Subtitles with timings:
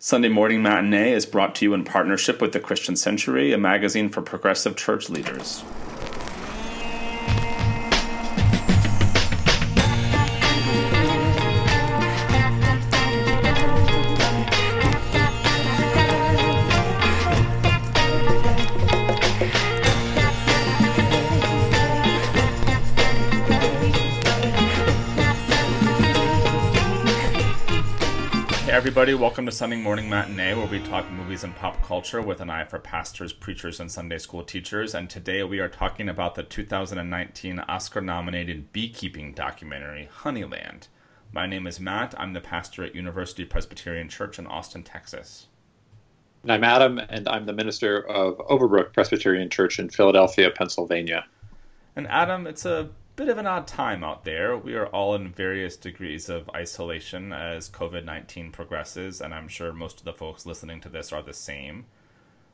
[0.00, 4.08] Sunday Morning Matinee is brought to you in partnership with the Christian Century, a magazine
[4.08, 5.64] for progressive church leaders.
[28.98, 29.14] Everybody.
[29.14, 32.64] Welcome to Sunday Morning Matinee, where we talk movies and pop culture with an eye
[32.64, 34.92] for pastors, preachers, and Sunday school teachers.
[34.92, 40.88] And today we are talking about the 2019 Oscar nominated beekeeping documentary, Honeyland.
[41.30, 42.12] My name is Matt.
[42.18, 45.46] I'm the pastor at University Presbyterian Church in Austin, Texas.
[46.42, 51.24] And I'm Adam, and I'm the minister of Overbrook Presbyterian Church in Philadelphia, Pennsylvania.
[51.94, 54.56] And Adam, it's a bit of an odd time out there.
[54.56, 59.72] We are all in various degrees of isolation as COVID 19 progresses, and I'm sure
[59.72, 61.86] most of the folks listening to this are the same.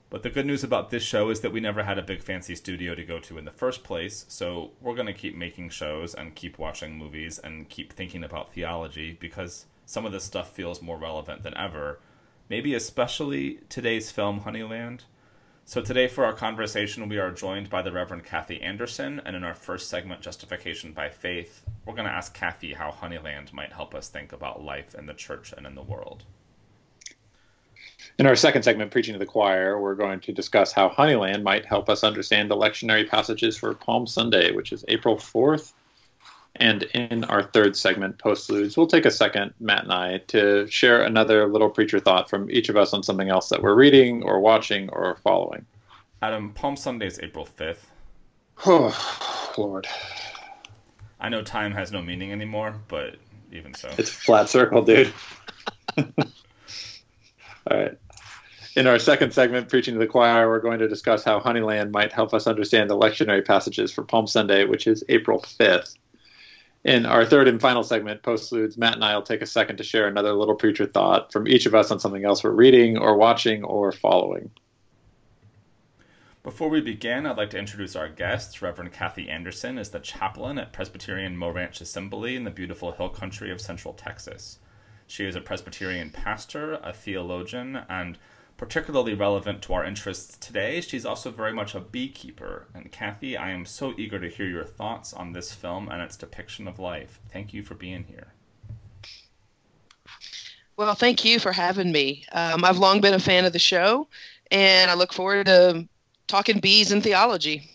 [0.08, 2.54] But the good news about this show is that we never had a big fancy
[2.54, 6.14] studio to go to in the first place, so we're going to keep making shows
[6.14, 10.80] and keep watching movies and keep thinking about theology because some of this stuff feels
[10.80, 12.00] more relevant than ever.
[12.48, 15.00] Maybe especially today's film, Honeyland.
[15.66, 19.44] So, today for our conversation, we are joined by the Reverend Kathy Anderson, and in
[19.44, 23.94] our first segment, Justification by Faith, we're going to ask Kathy how Honeyland might help
[23.94, 26.24] us think about life in the church and in the world.
[28.18, 31.64] In our second segment, Preaching to the Choir, we're going to discuss how Honeyland might
[31.64, 35.72] help us understand the lectionary passages for Palm Sunday, which is April 4th
[36.56, 41.02] and in our third segment, Postludes, we'll take a second, Matt and I, to share
[41.02, 44.40] another little preacher thought from each of us on something else that we're reading or
[44.40, 45.66] watching or following.
[46.22, 47.78] Adam, Palm Sunday is April 5th.
[48.66, 49.86] Oh, Lord.
[51.20, 53.16] I know time has no meaning anymore, but
[53.52, 53.90] even so.
[53.98, 55.12] It's a flat circle, dude.
[55.98, 56.04] All
[57.70, 57.98] right.
[58.76, 62.12] In our second segment, Preaching to the Choir, we're going to discuss how Honeyland might
[62.12, 65.96] help us understand the lectionary passages for Palm Sunday, which is April 5th.
[66.84, 69.82] In our third and final segment, Postludes, Matt and I will take a second to
[69.82, 73.16] share another little preacher thought from each of us on something else we're reading or
[73.16, 74.50] watching or following.
[76.42, 78.60] Before we begin, I'd like to introduce our guests.
[78.60, 83.08] Reverend Kathy Anderson is the chaplain at Presbyterian Mo Ranch Assembly in the beautiful hill
[83.08, 84.58] country of central Texas.
[85.06, 88.18] She is a Presbyterian pastor, a theologian, and
[88.56, 92.66] particularly relevant to our interests today, she's also very much a beekeeper.
[92.74, 96.16] And Kathy, I am so eager to hear your thoughts on this film and its
[96.16, 97.20] depiction of life.
[97.32, 98.32] Thank you for being here.
[100.76, 102.24] Well, thank you for having me.
[102.32, 104.08] Um, I've long been a fan of the show,
[104.50, 105.86] and I look forward to
[106.26, 107.70] talking bees and theology.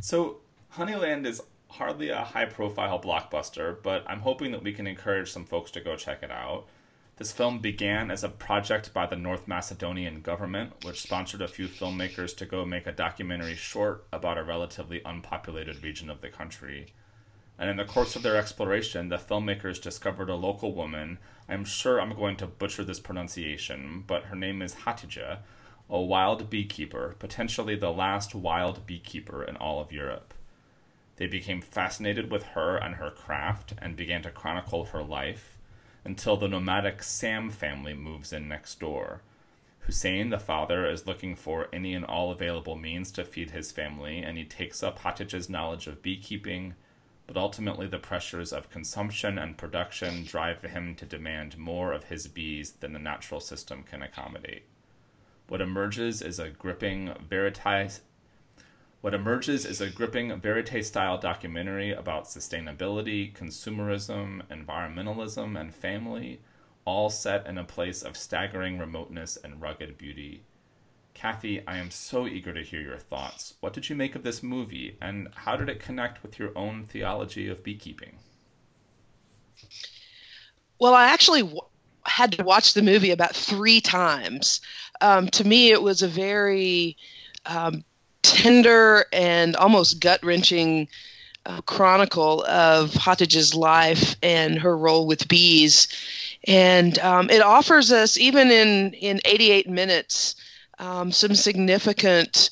[0.00, 0.38] So,
[0.72, 5.44] Honeyland is hardly a high profile blockbuster, but I'm hoping that we can encourage some
[5.44, 6.66] folks to go check it out.
[7.18, 11.66] This film began as a project by the North Macedonian government, which sponsored a few
[11.66, 16.92] filmmakers to go make a documentary short about a relatively unpopulated region of the country.
[17.58, 21.16] And in the course of their exploration, the filmmakers discovered a local woman.
[21.48, 25.38] I'm sure I'm going to butcher this pronunciation, but her name is Hatija,
[25.88, 30.34] a wild beekeeper, potentially the last wild beekeeper in all of Europe.
[31.16, 35.55] They became fascinated with her and her craft and began to chronicle her life
[36.06, 39.22] until the nomadic Sam family moves in next door.
[39.80, 44.18] Hussein, the father, is looking for any and all available means to feed his family,
[44.18, 46.74] and he takes up Hatice's knowledge of beekeeping,
[47.26, 52.28] but ultimately the pressures of consumption and production drive him to demand more of his
[52.28, 54.62] bees than the natural system can accommodate.
[55.48, 58.00] What emerges is a gripping verite
[59.00, 66.40] what emerges is a gripping verite style documentary about sustainability, consumerism, environmentalism, and family,
[66.84, 70.42] all set in a place of staggering remoteness and rugged beauty.
[71.14, 73.54] Kathy, I am so eager to hear your thoughts.
[73.60, 76.84] What did you make of this movie, and how did it connect with your own
[76.84, 78.18] theology of beekeeping?
[80.78, 81.60] Well, I actually w-
[82.04, 84.60] had to watch the movie about three times.
[85.00, 86.96] Um, to me, it was a very
[87.46, 87.82] um,
[88.32, 90.88] tender and almost gut wrenching
[91.46, 95.88] uh, chronicle of Hatice's life and her role with bees.
[96.46, 100.34] And um, it offers us, even in, in 88 minutes,
[100.78, 102.50] um, some significant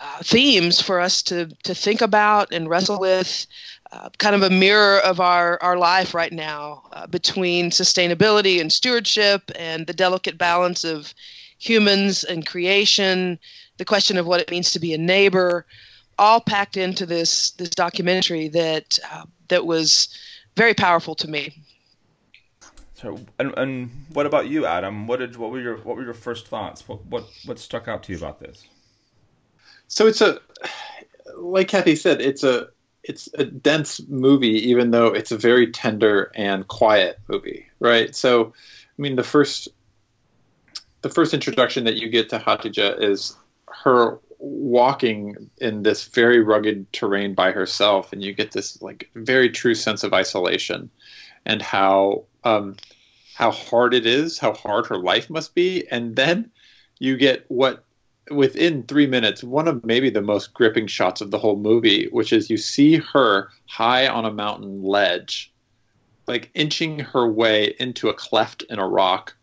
[0.00, 3.46] uh, themes for us to, to think about and wrestle with.
[3.92, 8.72] Uh, kind of a mirror of our, our life right now uh, between sustainability and
[8.72, 11.12] stewardship and the delicate balance of
[11.58, 13.36] humans and creation
[13.80, 15.64] the question of what it means to be a neighbor,
[16.18, 20.14] all packed into this this documentary that uh, that was
[20.54, 21.62] very powerful to me.
[22.92, 25.06] So, and, and what about you, Adam?
[25.06, 26.86] What did what were your what were your first thoughts?
[26.86, 28.66] What what what struck out to you about this?
[29.88, 30.40] So it's a
[31.38, 32.68] like Kathy said, it's a
[33.02, 38.14] it's a dense movie, even though it's a very tender and quiet movie, right?
[38.14, 38.52] So,
[38.98, 39.68] I mean, the first
[41.00, 43.36] the first introduction that you get to Hatija is
[43.84, 49.50] her walking in this very rugged terrain by herself, and you get this like very
[49.50, 50.90] true sense of isolation
[51.44, 52.76] and how um,
[53.34, 56.50] how hard it is, how hard her life must be, and then
[56.98, 57.84] you get what
[58.30, 62.32] within three minutes one of maybe the most gripping shots of the whole movie, which
[62.32, 65.52] is you see her high on a mountain ledge,
[66.26, 69.36] like inching her way into a cleft in a rock,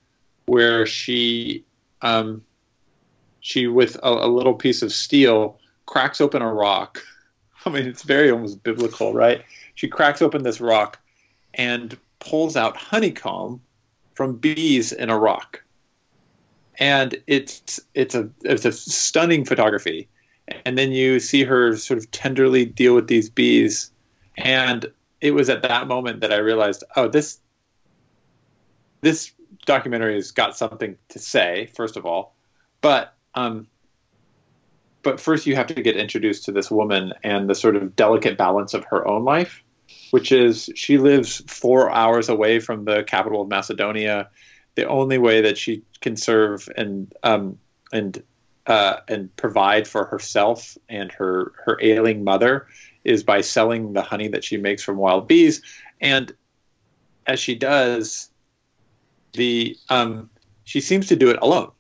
[0.45, 1.63] where she
[2.01, 2.43] um,
[3.47, 7.01] she with a, a little piece of steel cracks open a rock.
[7.65, 9.41] I mean, it's very almost biblical, right?
[9.75, 10.99] She cracks open this rock
[11.53, 13.61] and pulls out honeycomb
[14.15, 15.63] from bees in a rock.
[16.77, 20.09] And it's it's a it's a stunning photography.
[20.65, 23.91] And then you see her sort of tenderly deal with these bees.
[24.35, 24.91] And
[25.21, 27.39] it was at that moment that I realized, oh, this
[28.99, 29.31] this
[29.65, 32.35] documentary has got something to say, first of all.
[32.81, 33.67] But um,
[35.03, 38.37] but first you have to get introduced to this woman and the sort of delicate
[38.37, 39.63] balance of her own life
[40.11, 44.29] which is she lives four hours away from the capital of Macedonia.
[44.75, 47.57] The only way that she can serve and um,
[47.91, 48.21] and
[48.65, 52.67] uh, and provide for herself and her her ailing mother
[53.03, 55.61] is by selling the honey that she makes from wild bees.
[56.01, 56.33] And
[57.25, 58.29] as she does,
[59.33, 60.29] the um,
[60.63, 61.71] she seems to do it alone.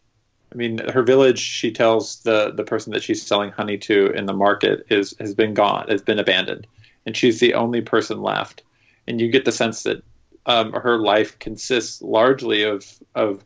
[0.51, 1.39] I mean, her village.
[1.39, 5.33] She tells the the person that she's selling honey to in the market is has
[5.33, 6.67] been gone, has been abandoned
[7.07, 8.61] and she's the only person left.
[9.07, 10.03] And you get the sense that
[10.45, 12.85] um, her life consists largely of
[13.15, 13.43] of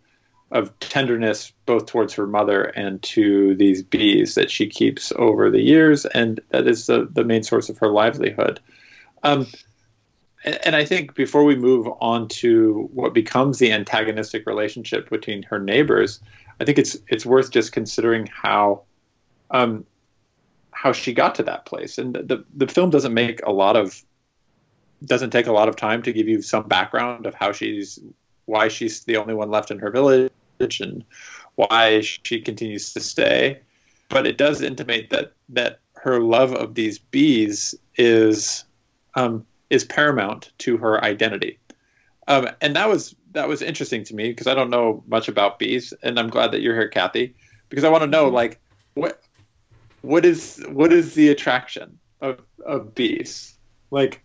[0.50, 5.62] of tenderness both towards her mother and to these bees that she keeps over the
[5.62, 8.60] years, and that is the, the main source of her livelihood.
[9.24, 9.48] Um,
[10.44, 15.60] and I think before we move on to what becomes the antagonistic relationship between her
[15.60, 16.20] neighbors,
[16.60, 18.84] I think it's it's worth just considering how
[19.52, 19.86] um,
[20.72, 21.98] how she got to that place.
[21.98, 24.04] And the the film doesn't make a lot of
[25.06, 28.00] doesn't take a lot of time to give you some background of how she's
[28.46, 30.32] why she's the only one left in her village
[30.80, 31.04] and
[31.56, 33.60] why she continues to stay.
[34.10, 38.66] But it does intimate that that her love of these bees is
[39.16, 41.58] um, is paramount to her identity.
[42.28, 45.58] Um, and that was that was interesting to me because I don't know much about
[45.58, 47.34] bees, and I'm glad that you're here, Kathy,
[47.70, 48.60] because I want to know like
[48.94, 49.22] what
[50.02, 53.58] what is what is the attraction of of bees?
[53.90, 54.22] Like,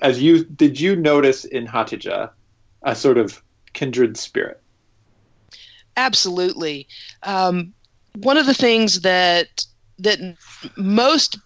[0.00, 2.30] as you did you notice in Hatija
[2.82, 4.62] a sort of kindred spirit?
[5.96, 6.86] Absolutely.
[7.24, 7.74] Um,
[8.14, 9.66] one of the things that
[9.98, 10.18] that
[10.76, 11.38] most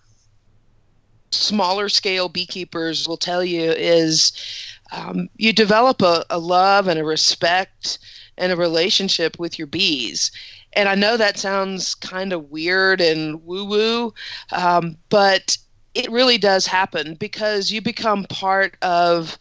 [1.32, 4.32] smaller scale beekeepers will tell you is
[4.92, 7.98] um, you develop a, a love and a respect
[8.36, 10.30] and a relationship with your bees.
[10.72, 14.14] And I know that sounds kind of weird and woo woo,
[14.52, 15.56] um, but
[15.94, 19.36] it really does happen because you become part of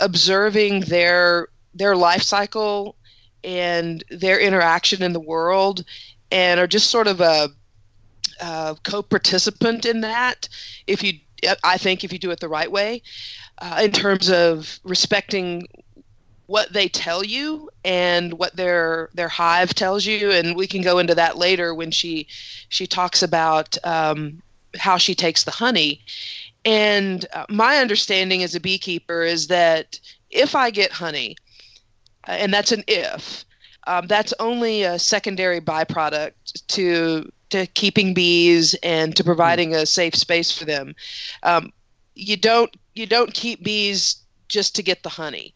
[0.00, 2.96] observing their their life cycle
[3.44, 5.84] and their interaction in the world
[6.30, 7.48] and are just sort of a,
[8.40, 10.48] a co-participant in that
[10.86, 11.14] if you
[11.64, 13.02] i think if you do it the right way
[13.58, 15.66] uh, in terms of respecting
[16.48, 20.30] what they tell you and what their their hive tells you.
[20.30, 22.26] And we can go into that later when she
[22.70, 24.42] she talks about um,
[24.78, 26.00] how she takes the honey.
[26.64, 31.36] And uh, my understanding as a beekeeper is that if i get honey
[32.26, 33.44] uh, and that's an if
[33.86, 40.14] um, that's only a secondary byproduct to to keeping bees and to providing a safe
[40.14, 40.94] space for them.
[41.42, 41.72] Um,
[42.14, 44.16] you don't you don't keep bees
[44.48, 45.54] just to get the honey.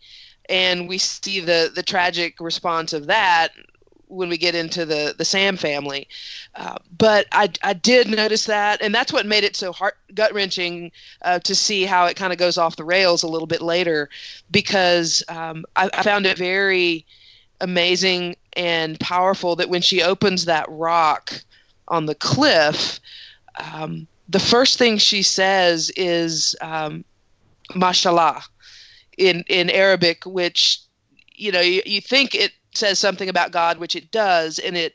[0.49, 3.49] And we see the the tragic response of that
[4.09, 6.09] when we get into the the Sam family.
[6.55, 10.35] Uh, but I I did notice that, and that's what made it so heart gut
[10.35, 13.63] wrenching uh, to see how it kind of goes off the rails a little bit
[13.63, 14.11] later,
[14.51, 17.07] because um, I, I found it very
[17.61, 21.33] amazing and powerful that when she opens that rock
[21.89, 23.01] on the cliff.
[23.73, 27.05] Um, the first thing she says is um,
[27.75, 28.43] mashallah
[29.19, 30.81] in in Arabic, which
[31.35, 34.95] you know you, you think it says something about God, which it does, and it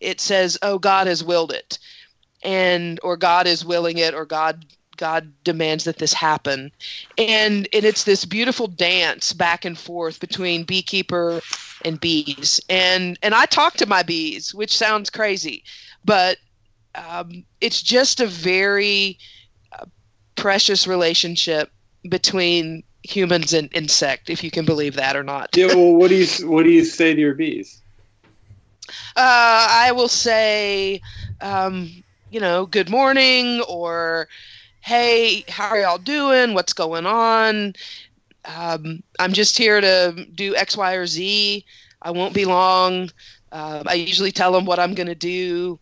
[0.00, 1.78] it says, "Oh, God has willed it,"
[2.42, 6.70] and or God is willing it, or God God demands that this happen.
[7.18, 11.40] And and it's this beautiful dance back and forth between beekeeper
[11.84, 12.60] and bees.
[12.68, 15.64] And and I talk to my bees, which sounds crazy,
[16.04, 16.38] but
[16.94, 19.18] um, it's just a very
[19.78, 19.86] uh,
[20.36, 21.70] precious relationship
[22.08, 25.50] between humans and insect, if you can believe that or not.
[25.56, 25.66] yeah.
[25.66, 27.82] Well, what do you what do you say to your bees?
[29.16, 31.00] Uh, I will say,
[31.40, 31.90] um,
[32.30, 34.28] you know, good morning or
[34.80, 36.52] hey, how are y'all doing?
[36.52, 37.72] What's going on?
[38.44, 41.64] Um, I'm just here to do X, Y, or Z.
[42.02, 43.10] I won't be long.
[43.50, 45.78] Uh, I usually tell them what I'm going to do.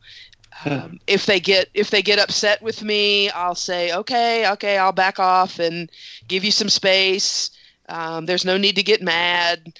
[0.64, 4.92] Um, if they get if they get upset with me, I'll say, okay, okay, I'll
[4.92, 5.90] back off and
[6.28, 7.50] give you some space.
[7.88, 9.72] Um, there's no need to get mad.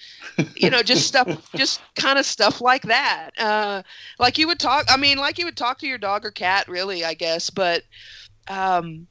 [0.57, 3.31] You know, just stuff, just kind of stuff like that.
[3.39, 3.83] Uh,
[4.19, 4.87] like you would talk.
[4.89, 7.51] I mean, like you would talk to your dog or cat, really, I guess.
[7.51, 7.83] But
[8.49, 9.07] um,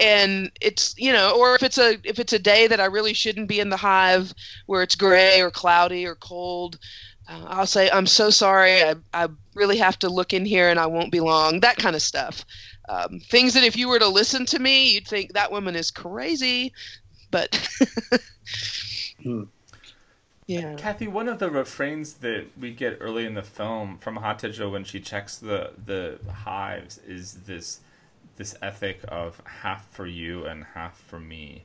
[0.00, 3.12] and it's you know or if it's a if it's a day that i really
[3.12, 4.32] shouldn't be in the hive
[4.66, 6.78] where it's gray or cloudy or cold
[7.28, 8.82] uh, i'll say i'm so sorry.
[8.82, 11.96] I, I really have to look in here and i won't be long that kind
[11.96, 12.44] of stuff.
[12.88, 15.90] Um, things that if you were to listen to me you'd think that woman is
[15.90, 16.72] crazy
[17.30, 17.68] but
[19.22, 19.44] Hmm.
[20.46, 20.74] yeah.
[20.76, 24.84] Kathy, one of the refrains that we get early in the film from Hatijo when
[24.84, 27.80] she checks the the hives is this
[28.36, 31.64] this ethic of half for you and half for me,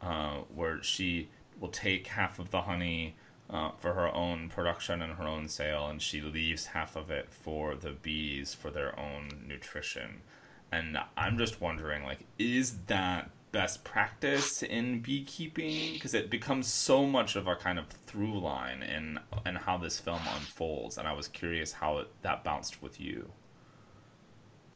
[0.00, 1.28] uh, where she
[1.60, 3.14] will take half of the honey
[3.50, 7.30] uh, for her own production and her own sale, and she leaves half of it
[7.30, 10.22] for the bees for their own nutrition.
[10.70, 15.92] And I'm just wondering, like, is that best practice in beekeeping?
[15.92, 19.98] Because it becomes so much of a kind of through line in in how this
[20.00, 23.32] film unfolds, and I was curious how it, that bounced with you.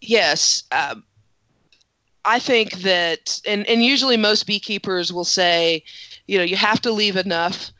[0.01, 1.05] yes um,
[2.27, 5.83] i think that and, and usually most beekeepers will say
[6.27, 7.73] you know you have to leave enough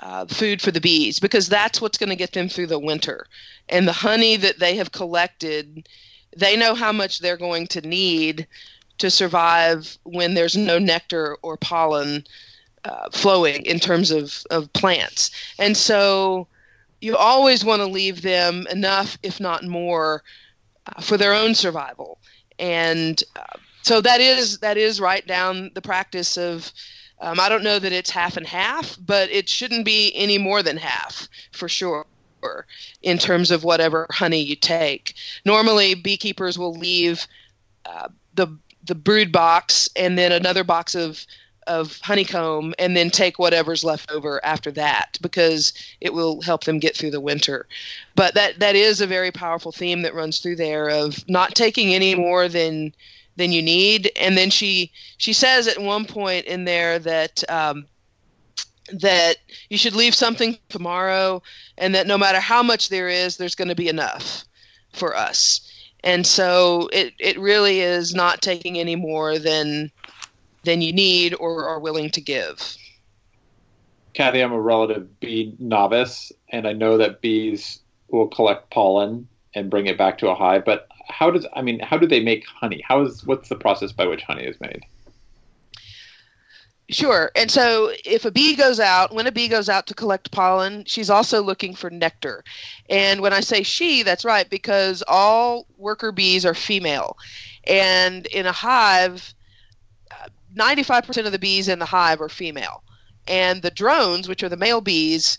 [0.00, 3.26] uh, food for the bees because that's what's going to get them through the winter
[3.68, 5.88] and the honey that they have collected
[6.36, 8.46] they know how much they're going to need
[8.98, 12.24] to survive when there's no nectar or pollen
[12.84, 16.46] uh, flowing in terms of, of plants and so
[17.00, 20.22] you always want to leave them enough if not more
[20.86, 22.18] uh, for their own survival.
[22.58, 26.70] And uh, so that is that is right down the practice of.
[27.20, 30.62] Um, I don't know that it's half and half, but it shouldn't be any more
[30.62, 32.06] than half for sure
[33.02, 35.14] in terms of whatever honey you take.
[35.44, 37.26] Normally, beekeepers will leave
[37.86, 38.46] uh, the
[38.84, 41.26] the brood box and then another box of
[41.66, 46.78] of honeycomb and then take whatever's left over after that because it will help them
[46.78, 47.66] get through the winter.
[48.14, 51.94] But that that is a very powerful theme that runs through there of not taking
[51.94, 52.94] any more than
[53.38, 54.10] than you need.
[54.20, 57.86] And then she she says at one point in there that um,
[58.92, 59.36] that
[59.70, 61.42] you should leave something tomorrow,
[61.78, 64.44] and that no matter how much there is, there's going to be enough
[64.92, 65.60] for us.
[66.04, 69.90] And so it it really is not taking any more than
[70.64, 72.76] than you need or are willing to give.
[74.14, 79.70] Kathy, I'm a relative bee novice, and I know that bees will collect pollen and
[79.70, 80.64] bring it back to a hive.
[80.64, 82.82] But how does I mean, how do they make honey?
[82.86, 84.84] How is what's the process by which honey is made?
[86.90, 87.30] Sure.
[87.36, 90.84] And so if a bee goes out, when a bee goes out to collect pollen,
[90.86, 92.42] she's also looking for nectar.
[92.88, 97.18] And when I say she, that's right, because all worker bees are female.
[97.64, 99.34] And in a hive,
[100.10, 102.82] uh, 95% of the bees in the hive are female.
[103.26, 105.38] And the drones, which are the male bees,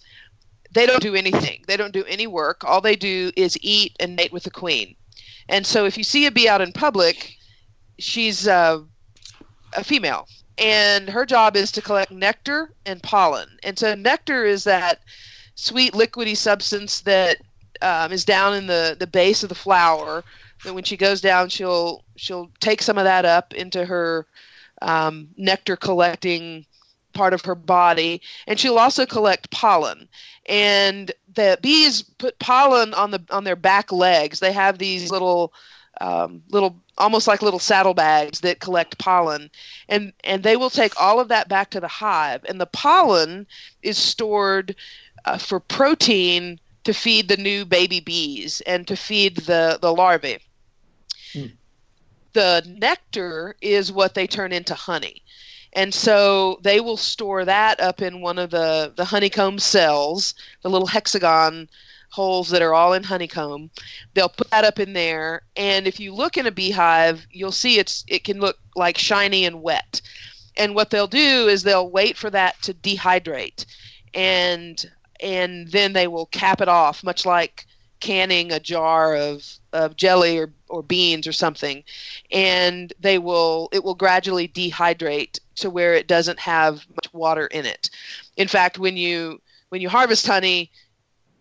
[0.71, 1.63] they don't do anything.
[1.67, 2.63] They don't do any work.
[2.63, 4.95] All they do is eat and mate with the queen.
[5.49, 7.35] And so if you see a bee out in public,
[7.97, 8.79] she's uh,
[9.73, 10.25] a female
[10.59, 13.47] and her job is to collect nectar and pollen.
[13.63, 14.99] And so nectar is that
[15.55, 17.37] sweet liquidy substance that
[17.81, 20.23] um, is down in the, the base of the flower.
[20.65, 24.27] That when she goes down, she'll she'll take some of that up into her
[24.81, 26.65] um, nectar collecting
[27.13, 30.09] part of her body, and she'll also collect pollen.
[30.47, 34.39] And the bees put pollen on the on their back legs.
[34.39, 35.53] They have these little
[36.01, 39.49] um, little almost like little saddlebags that collect pollen
[39.87, 43.47] and and they will take all of that back to the hive and the pollen
[43.81, 44.75] is stored
[45.25, 50.39] uh, for protein to feed the new baby bees and to feed the the larvae
[51.33, 51.45] Hmm.
[52.33, 55.23] the nectar is what they turn into honey
[55.73, 60.69] and so they will store that up in one of the the honeycomb cells the
[60.69, 61.69] little hexagon
[62.09, 63.69] holes that are all in honeycomb.
[64.13, 67.77] They'll put that up in there, and if you look in a beehive, you'll see
[67.79, 70.01] it's it can look like shiny and wet.
[70.57, 73.65] And what they'll do is they'll wait for that to dehydrate,
[74.13, 74.83] and
[75.21, 77.65] and then they will cap it off, much like
[77.99, 81.83] canning a jar of, of jelly or, or beans or something
[82.31, 87.65] and they will it will gradually dehydrate to where it doesn't have much water in
[87.65, 87.89] it.
[88.37, 90.71] In fact when you when you harvest honey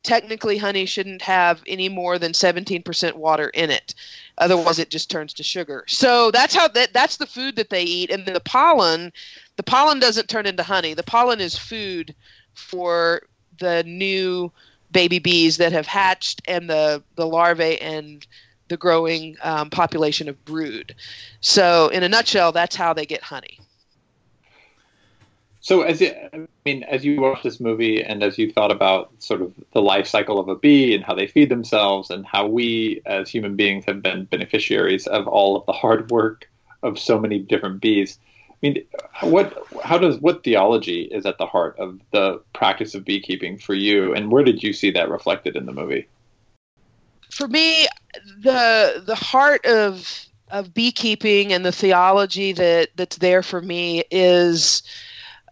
[0.02, 3.94] technically honey shouldn't have any more than 17% water in it.
[4.38, 5.84] Otherwise it just turns to sugar.
[5.86, 8.10] So that's how that that's the food that they eat.
[8.10, 9.12] And the pollen
[9.56, 10.94] the pollen doesn't turn into honey.
[10.94, 12.14] The pollen is food
[12.54, 13.22] for
[13.58, 14.52] the new
[14.90, 18.26] baby bees that have hatched and the the larvae and
[18.68, 20.94] the growing um, population of brood
[21.40, 23.58] so in a nutshell that's how they get honey
[25.68, 29.10] so as it, I mean, as you watch this movie and as you thought about
[29.18, 32.46] sort of the life cycle of a bee and how they feed themselves and how
[32.46, 36.48] we as human beings have been beneficiaries of all of the hard work
[36.82, 38.18] of so many different bees.
[38.62, 38.84] I mean,
[39.22, 43.74] what how does what theology is at the heart of the practice of beekeeping for
[43.74, 46.08] you, and where did you see that reflected in the movie?
[47.30, 47.86] For me,
[48.40, 54.82] the the heart of of beekeeping and the theology that that's there for me is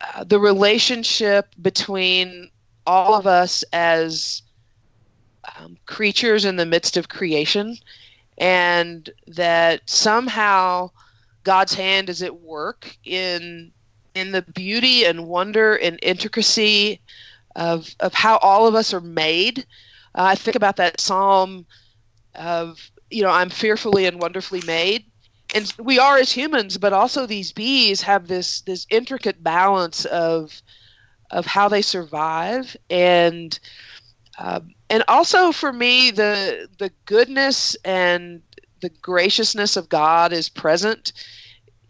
[0.00, 2.50] uh, the relationship between
[2.86, 4.42] all of us as
[5.58, 7.76] um, creatures in the midst of creation,
[8.38, 10.90] and that somehow
[11.46, 13.70] God's hand is at work in
[14.16, 17.00] in the beauty and wonder and intricacy
[17.54, 19.60] of of how all of us are made.
[20.14, 21.64] Uh, I think about that psalm
[22.34, 25.04] of you know I'm fearfully and wonderfully made
[25.54, 30.60] and we are as humans, but also these bees have this this intricate balance of
[31.30, 33.58] of how they survive and
[34.38, 38.42] um, and also for me the the goodness and
[38.80, 41.12] the graciousness of God is present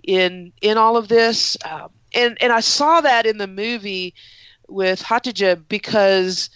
[0.05, 1.57] in in all of this.
[1.65, 4.15] Um, and and I saw that in the movie
[4.69, 6.51] with Hatija because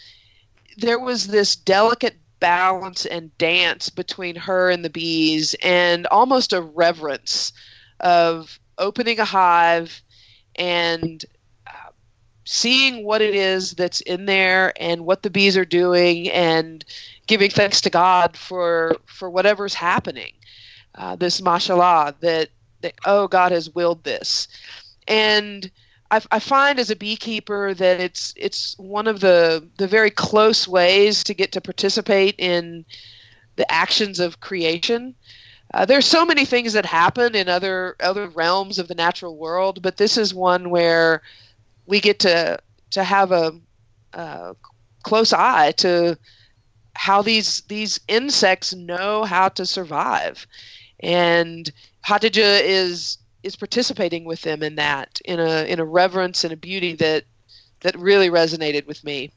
[0.76, 6.62] there was this delicate balance and dance between her and the bees and almost a
[6.62, 7.52] reverence
[8.00, 10.02] of opening a hive
[10.56, 11.24] and
[11.66, 11.90] uh,
[12.44, 16.84] seeing what it is that's in there and what the bees are doing and
[17.30, 20.32] giving thanks to God for for whatever's happening.
[20.96, 22.48] Uh, this mashallah that,
[22.80, 24.48] that oh God has willed this,
[25.06, 25.70] and
[26.10, 30.66] I, I find as a beekeeper that it's it's one of the the very close
[30.66, 32.84] ways to get to participate in
[33.54, 35.14] the actions of creation.
[35.72, 39.82] Uh, there's so many things that happen in other other realms of the natural world,
[39.82, 41.22] but this is one where
[41.86, 42.58] we get to
[42.90, 43.52] to have a,
[44.14, 44.56] a
[45.04, 46.18] close eye to
[47.00, 50.46] how these these insects know how to survive,
[51.02, 51.72] and
[52.06, 56.58] Hatice is is participating with them in that in a in a reverence and a
[56.58, 57.24] beauty that
[57.80, 59.32] that really resonated with me.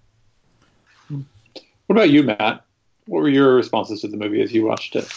[1.08, 2.66] What about you, Matt?
[3.06, 5.10] What were your responses to the movie as you watched it?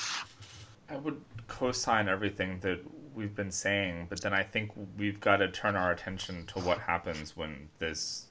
[0.89, 2.79] I would co-sign everything that
[3.13, 6.79] we've been saying, but then I think we've got to turn our attention to what
[6.79, 8.27] happens when this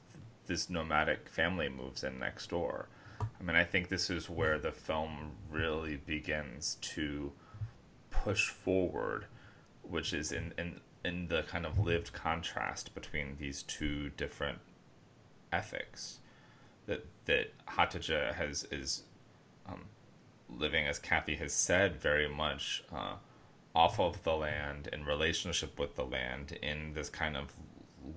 [0.48, 2.88] this nomadic family moves in next door.
[3.22, 7.32] I mean, I think this is where the film really begins to
[8.10, 9.26] push forward
[9.90, 14.60] which is in, in in the kind of lived contrast between these two different
[15.52, 16.20] ethics
[16.88, 19.04] that that Hatice has is
[19.68, 19.86] um,
[20.50, 23.16] living as Kathy has said very much uh,
[23.76, 27.54] off of the land in relationship with the land in this kind of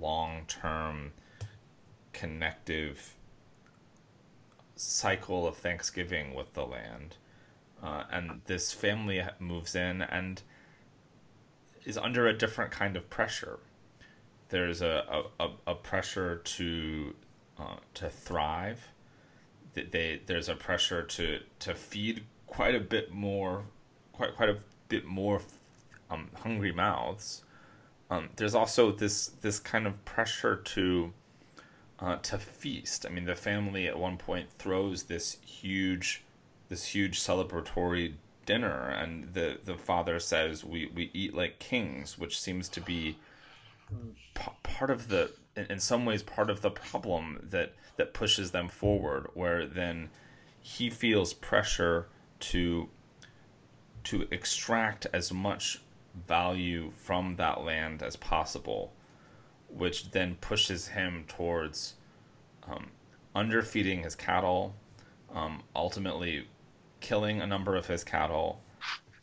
[0.01, 1.13] long term
[2.13, 3.15] connective
[4.79, 7.17] cycle of Thanksgiving with the land.
[7.83, 10.43] Uh, and this family moves in and
[11.85, 13.59] is under a different kind of pressure.
[14.49, 17.15] There's a, a, a pressure to
[17.59, 18.89] uh, to thrive.
[19.75, 23.65] They, there's a pressure to, to feed quite a bit more,
[24.13, 25.43] quite quite a bit more
[26.11, 27.43] um, hungry mouths.
[28.11, 31.13] Um, there's also this this kind of pressure to
[32.01, 33.05] uh, to feast.
[33.07, 36.23] I mean, the family at one point throws this huge
[36.69, 38.15] this huge celebratory
[38.49, 43.19] dinner and the the father says we we eat like kings which seems to be
[44.35, 48.51] p- part of the in, in some ways part of the problem that that pushes
[48.51, 50.09] them forward where then
[50.61, 52.07] he feels pressure
[52.41, 52.89] to
[54.03, 55.83] to extract as much
[56.27, 58.95] value from that land as possible
[59.69, 61.95] which then pushes him towards
[62.67, 62.91] um,
[63.35, 64.75] underfeeding his cattle
[65.35, 66.47] um, ultimately
[67.01, 68.61] killing a number of his cattle,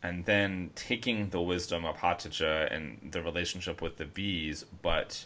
[0.03, 5.25] and then taking the wisdom of Hatija and the relationship with the bees, but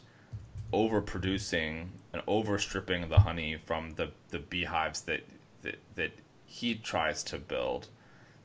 [0.72, 5.22] overproducing and overstripping the honey from the, the beehives that,
[5.64, 6.12] that that
[6.46, 7.88] he tries to build,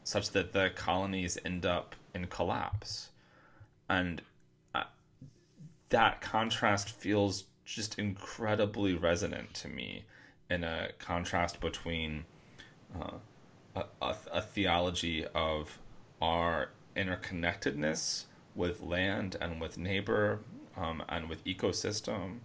[0.03, 3.11] such that the colonies end up in collapse,
[3.89, 4.23] and
[5.90, 10.05] that contrast feels just incredibly resonant to me
[10.51, 12.25] in a contrast between
[13.01, 13.14] uh,
[13.75, 15.79] a, a, a theology of
[16.20, 20.40] our interconnectedness with land and with neighbor
[20.77, 22.38] um, and with ecosystem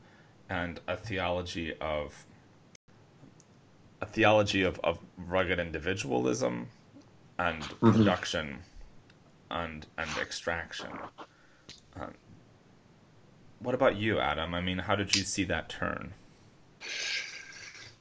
[0.50, 2.26] and a theology of
[4.02, 6.68] a theology of, of rugged individualism
[7.38, 7.94] and Mhm.
[7.94, 8.60] production
[9.52, 10.92] and and extraction.
[12.00, 12.14] Um,
[13.60, 14.54] what about you, Adam?
[14.54, 16.14] I mean, how did you see that turn?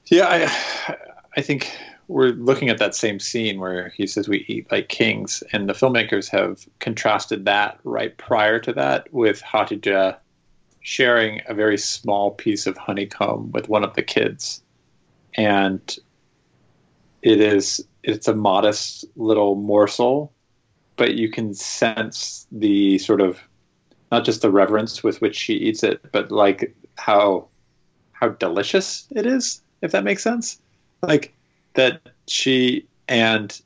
[0.06, 0.96] Yeah, I,
[1.36, 1.70] I think
[2.06, 5.74] we're looking at that same scene where he says we eat like kings, and the
[5.74, 10.16] filmmakers have contrasted that right prior to that with Hatija
[10.80, 14.62] sharing a very small piece of honeycomb with one of the kids,
[15.34, 15.96] and
[17.20, 20.32] it is it's a modest little morsel,
[20.96, 23.38] but you can sense the sort of
[24.10, 27.48] not just the reverence with which she eats it, but like how
[28.12, 30.60] how delicious it is, if that makes sense.
[31.02, 31.34] Like
[31.74, 33.60] that she and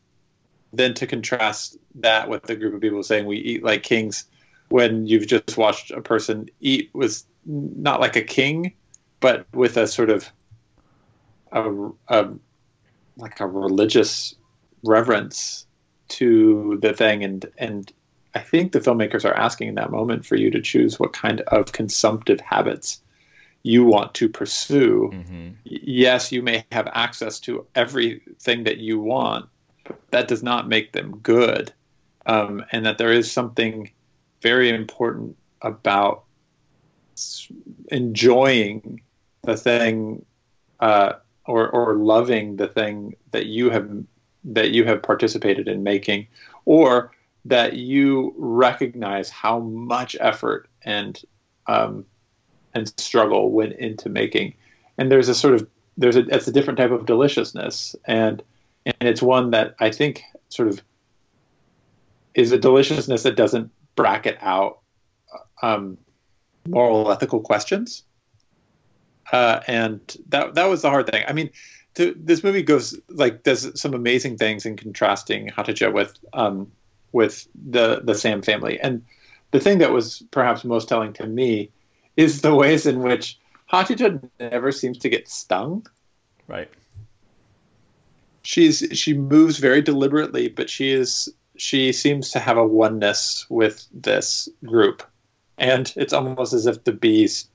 [0.73, 4.25] then to contrast that with the group of people saying we eat like kings
[4.69, 8.73] when you've just watched a person eat was not like a king,
[9.21, 10.31] but with a sort of
[11.53, 12.31] a, a
[13.17, 14.35] like a religious
[14.83, 15.67] reverence
[16.09, 17.93] to the thing and and
[18.35, 21.43] I think the filmmakers are asking in that moment for you to choose what kind
[21.43, 23.03] of consumptive habits
[23.63, 25.11] you want to pursue.
[25.13, 25.49] Mm-hmm.
[25.65, 29.49] Yes, you may have access to everything that you want,
[29.85, 31.73] but that does not make them good.
[32.27, 33.91] Um, and that there is something
[34.41, 36.25] very important about
[37.91, 39.01] enjoying
[39.43, 40.25] the thing
[40.81, 41.15] uh,
[41.47, 43.91] or, or loving the thing that you have
[44.45, 46.27] that you have participated in making,
[46.65, 47.13] or
[47.45, 51.21] that you recognize how much effort and
[51.67, 52.05] um,
[52.75, 54.55] and struggle went into making.
[54.99, 58.43] And there's a sort of there's a it's a different type of deliciousness, and
[58.87, 60.83] and it's one that I think sort of
[62.35, 64.81] is a deliciousness that doesn't bracket out
[65.63, 65.99] um,
[66.67, 68.05] moral ethical questions.
[69.31, 71.25] Uh, and that that was the hard thing.
[71.27, 71.51] I mean,
[71.95, 76.71] to, this movie goes like does some amazing things in contrasting Hatija with um,
[77.13, 78.81] with the the Sam family.
[78.81, 79.05] And
[79.51, 81.71] the thing that was perhaps most telling to me
[82.17, 83.39] is the ways in which
[83.73, 85.87] Hatija never seems to get stung.
[86.49, 86.69] Right.
[88.43, 93.87] She's she moves very deliberately, but she is she seems to have a oneness with
[93.93, 95.03] this group,
[95.59, 97.49] and it's almost as if the bees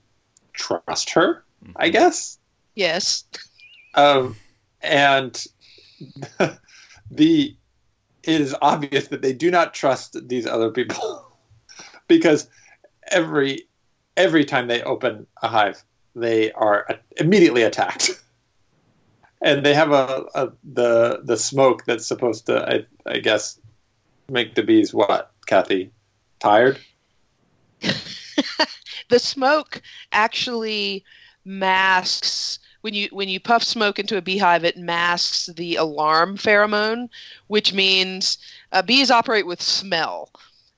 [0.52, 1.44] trust her.
[1.76, 2.38] I guess.
[2.74, 3.24] Yes.
[3.94, 4.36] Um,
[4.80, 5.44] and
[7.10, 7.56] the
[8.28, 11.24] it is obvious that they do not trust these other people.
[12.06, 12.48] Because
[13.10, 13.68] every
[14.16, 16.88] every time they open a hive, they are
[17.18, 18.10] immediately attacked,
[19.42, 23.60] and they have a, a the the smoke that's supposed to, I, I guess,
[24.30, 25.90] make the bees what, Kathy,
[26.38, 26.78] tired.
[29.10, 31.04] the smoke actually
[31.44, 37.08] masks when you when you puff smoke into a beehive it masks the alarm pheromone
[37.48, 38.38] which means
[38.72, 40.30] uh, bees operate with smell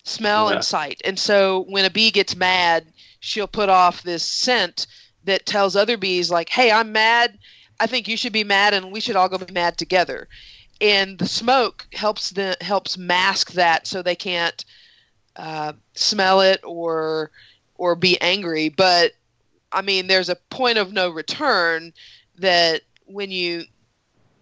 [0.05, 0.57] smell Yeah.
[0.57, 1.01] and sight.
[1.05, 2.87] And so when a bee gets mad
[3.21, 4.87] she'll put off this scent
[5.25, 7.39] that tells other bees like hey i'm mad.
[7.79, 10.29] I think you should be mad and we should all go be mad together.
[10.83, 14.65] And the smoke helps the helps mask that so they can't
[15.37, 17.31] uh, smell it or
[17.77, 18.69] or be angry.
[18.69, 19.13] But
[19.73, 21.93] i mean there's a point of no return
[22.39, 23.65] that when you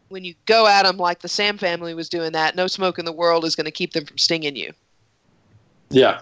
[0.08, 3.04] when you go at them like the sam family was doing that no smoke in
[3.04, 4.72] the world is going to keep them from stinging you
[5.90, 6.20] Yeah,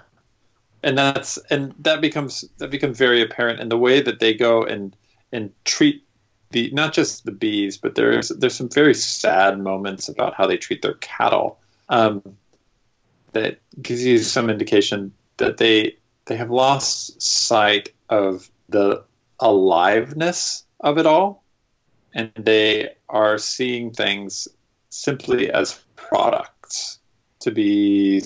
[0.82, 4.62] and that's and that becomes that becomes very apparent in the way that they go
[4.62, 4.96] and
[5.32, 6.04] and treat
[6.50, 10.56] the not just the bees, but there's there's some very sad moments about how they
[10.56, 11.58] treat their cattle.
[11.88, 12.22] Um,
[13.32, 19.04] that gives you some indication that they they have lost sight of the
[19.40, 21.44] aliveness of it all,
[22.14, 24.48] and they are seeing things
[24.90, 26.98] simply as products
[27.40, 28.22] to be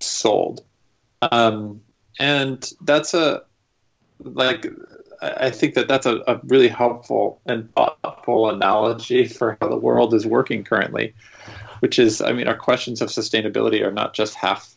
[0.00, 0.62] sold.
[1.22, 1.80] Um,
[2.18, 3.42] and that's a
[4.20, 4.66] like
[5.22, 10.12] I think that that's a, a, really helpful and thoughtful analogy for how the world
[10.12, 11.14] is working currently,
[11.80, 14.74] which is, I mean, our questions of sustainability are not just half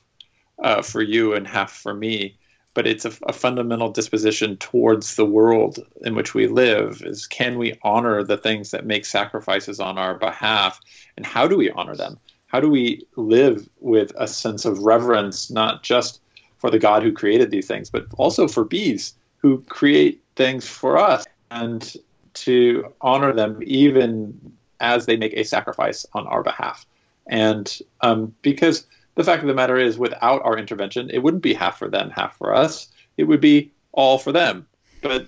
[0.63, 2.37] uh, for you and half for me,
[2.77, 7.01] but it's a, a, fundamental disposition towards the world in which we live.
[7.03, 10.79] Is can we honor the things that make sacrifices on our behalf,
[11.17, 12.19] and how do we honor them?
[12.45, 16.21] How do we live with a sense of reverence, not just
[16.59, 20.99] for the God who created these things, but also for bees who create things for
[20.99, 21.95] us and
[22.35, 24.39] to honor them even
[24.81, 26.85] as they make a sacrifice on our behalf.
[27.25, 28.85] And um, because
[29.17, 32.11] the fact of the matter is, without our intervention, it wouldn't be half for them,
[32.11, 32.87] half for us.
[33.17, 34.67] It would be all for them.
[35.01, 35.27] But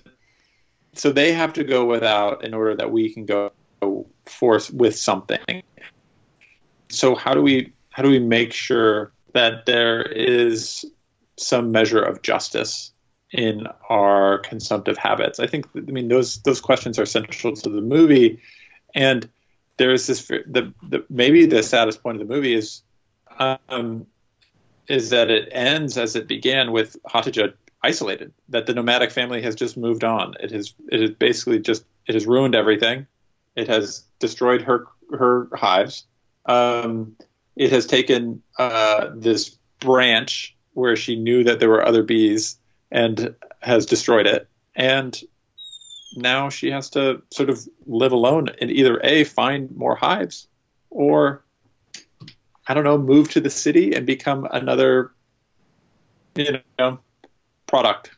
[0.94, 3.52] so they have to go without in order that we can go
[4.26, 5.62] forth with something.
[6.88, 10.84] So how do we how do we make sure that there is
[11.36, 12.92] some measure of justice
[13.32, 15.40] in our consumptive habits.
[15.40, 18.40] I think I mean those those questions are central to the movie,
[18.94, 19.28] and
[19.76, 22.82] there's this the, the maybe the saddest point of the movie is
[23.40, 24.06] um,
[24.86, 28.32] is that it ends as it began with Hathija isolated.
[28.50, 30.34] That the nomadic family has just moved on.
[30.40, 33.06] It has it has basically just it has ruined everything.
[33.56, 36.04] It has destroyed her her hives.
[36.46, 37.16] Um,
[37.56, 42.58] it has taken uh, this branch where she knew that there were other bees
[42.90, 44.48] and has destroyed it.
[44.74, 45.20] And
[46.16, 50.46] now she has to sort of live alone and either A, find more hives
[50.90, 51.44] or,
[52.66, 55.12] I don't know, move to the city and become another,
[56.34, 57.00] you know,
[57.66, 58.10] product.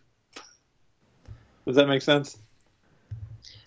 [1.67, 2.37] Does that make sense?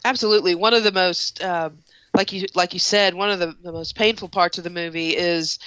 [0.04, 0.54] Absolutely.
[0.56, 1.70] One of the most, uh,
[2.16, 5.16] like you like you said, one of the, the most painful parts of the movie
[5.16, 5.60] is,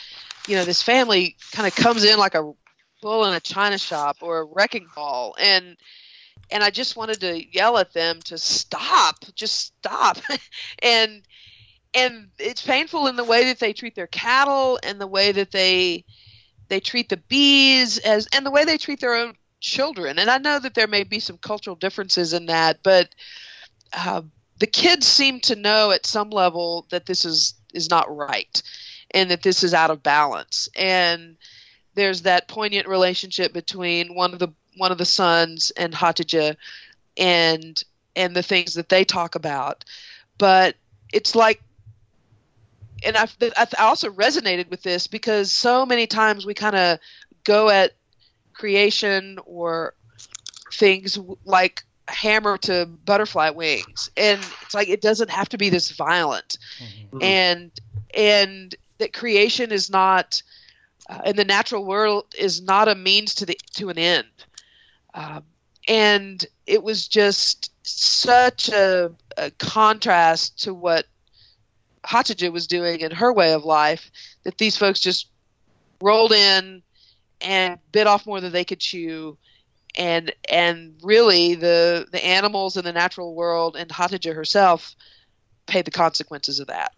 [0.47, 2.53] you know, this family kind of comes in like a
[3.03, 5.77] bull in a china shop or a wrecking ball and
[6.51, 10.19] and I just wanted to yell at them to stop, just stop.
[10.83, 11.23] and
[11.95, 15.51] and it's painful in the way that they treat their cattle and the way that
[15.51, 16.05] they
[16.69, 20.19] they treat the bees as and the way they treat their own children.
[20.19, 23.15] And I know that there may be some cultural differences in that, but
[23.93, 24.23] uh,
[24.59, 28.63] the kids seem to know at some level that this is is not right
[29.13, 30.69] and that this is out of balance.
[30.77, 31.37] And
[31.95, 36.57] there's that poignant relationship between one of the one of the sons and Hatija
[37.17, 37.83] and
[38.15, 39.85] and the things that they talk about.
[40.37, 40.77] But
[41.13, 41.63] it's like
[43.05, 46.99] and I, I also resonated with this because so many times we kind of
[47.45, 47.93] go at
[48.55, 49.95] creation or
[50.73, 55.91] things like hammer to butterfly wings and it's like it doesn't have to be this
[55.91, 57.23] violent mm-hmm.
[57.23, 57.71] and
[58.15, 60.43] and that creation is not
[61.09, 64.27] uh, and the natural world is not a means to the to an end.
[65.15, 65.45] Um,
[65.87, 71.07] and it was just such a, a contrast to what
[72.09, 74.11] Hathija was doing in her way of life
[74.45, 75.29] that these folks just
[76.01, 76.83] rolled in
[77.41, 79.37] and bit off more than they could chew
[79.97, 84.95] and and really the the animals in the natural world and Hathija herself
[85.67, 86.93] paid the consequences of that.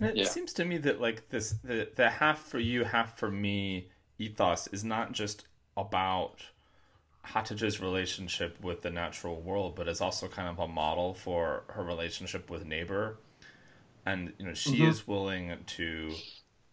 [0.00, 0.24] It yeah.
[0.24, 4.66] seems to me that like this the the half for you, half for me ethos
[4.68, 5.44] is not just
[5.76, 6.42] about
[7.26, 11.82] Hathija's relationship with the natural world, but is also kind of a model for her
[11.82, 13.16] relationship with neighbor.
[14.06, 14.90] And you know, she mm-hmm.
[14.90, 16.14] is willing to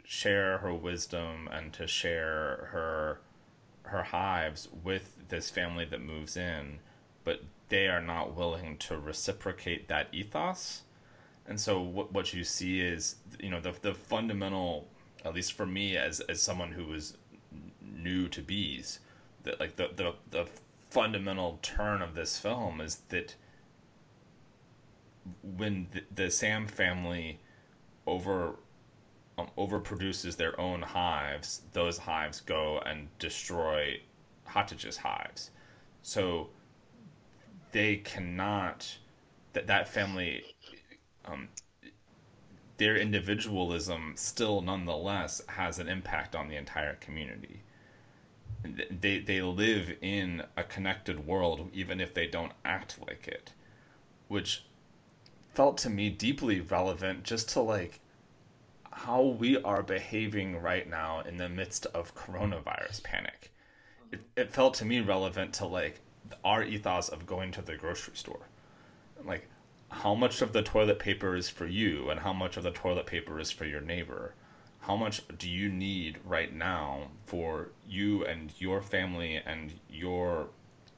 [0.04, 3.22] share her wisdom and to share her
[3.84, 6.80] her hives with this family that moves in,
[7.24, 10.84] but they are not willing to reciprocate that ethos
[11.48, 14.88] and so what what you see is you know the the fundamental
[15.26, 17.18] at least for me as as someone who was
[17.82, 19.00] new to bees
[19.44, 20.48] that like the the the
[20.90, 23.36] fundamental turn of this film is that
[25.42, 27.40] when the, the Sam family
[28.08, 28.56] over
[29.38, 34.02] um, overproduces their own hives, those hives go and destroy
[34.46, 35.52] Hathija's hives.
[36.02, 36.50] So
[37.72, 38.98] they cannot
[39.54, 40.44] that that family
[41.26, 41.50] um,
[42.78, 47.62] their individualism still nonetheless has an impact on the entire community.
[48.64, 53.54] They they live in a connected world even if they don't act like it,
[54.28, 54.66] which
[55.54, 58.00] felt to me deeply relevant just to like
[58.92, 63.52] how we are behaving right now in the midst of coronavirus panic.
[64.12, 66.02] It, it felt to me relevant to like
[66.44, 68.48] our ethos of going to the grocery store.
[69.26, 69.48] Like
[69.90, 73.06] how much of the toilet paper is for you and how much of the toilet
[73.06, 74.34] paper is for your neighbor
[74.82, 80.48] how much do you need right now for you and your family and your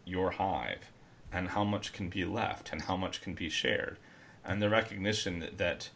[0.05, 0.91] your hive
[1.31, 3.97] and how much can be left and how much can be shared
[4.45, 5.89] and the recognition that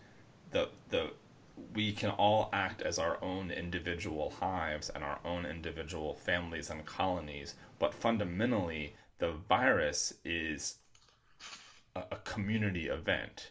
[0.51, 1.11] the the
[1.73, 6.85] we can all act as our own individual hives and our own individual families and
[6.85, 10.75] colonies but fundamentally the virus is
[11.95, 13.49] a, a community event.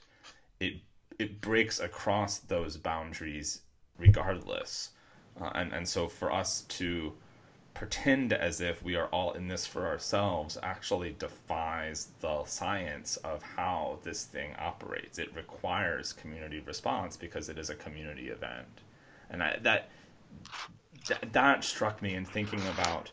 [0.61, 0.75] It
[1.19, 3.63] it breaks across those boundaries
[3.99, 4.91] regardless.
[5.41, 7.15] Uh, and and so for us to
[7.79, 13.43] pretend as if we are all in this for ourselves actually defies the science of
[13.43, 15.19] how this thing operates.
[15.19, 18.81] It requires community response because it is a community event.
[19.29, 19.91] And I, that,
[21.33, 23.11] that struck me in thinking about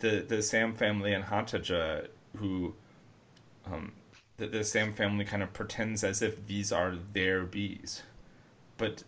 [0.00, 2.74] the the Sam family and Hatidze who
[3.66, 3.92] um,
[4.36, 8.02] the, the Sam family kind of pretends as if these are their bees.
[8.76, 9.04] But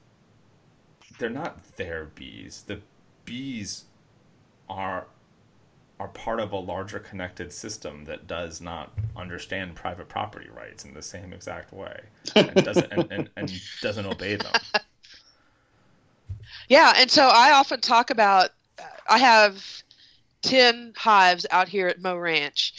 [1.19, 2.65] they're not their bees.
[2.67, 2.81] The
[3.25, 3.85] bees
[4.71, 5.07] are
[5.99, 10.95] are part of a larger connected system that does not understand private property rights in
[10.95, 12.01] the same exact way
[12.35, 13.53] and doesn't and, and, and
[13.83, 14.53] doesn't obey them
[16.69, 18.51] yeah and so i often talk about
[19.09, 19.83] i have
[20.43, 22.73] 10 hives out here at mo ranch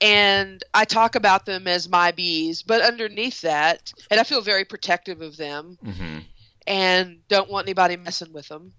[0.00, 4.64] and i talk about them as my bees but underneath that and i feel very
[4.64, 6.18] protective of them mm-hmm.
[6.66, 8.72] and don't want anybody messing with them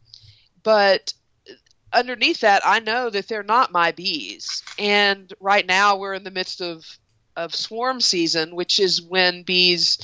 [0.63, 1.13] but
[1.93, 4.63] underneath that, I know that they're not my bees.
[4.77, 6.85] And right now, we're in the midst of
[7.35, 9.97] of swarm season, which is when bees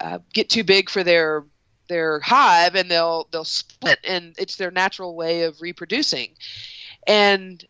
[0.00, 1.44] uh, get too big for their
[1.88, 6.34] their hive and they'll they'll split, and it's their natural way of reproducing.
[7.06, 7.64] And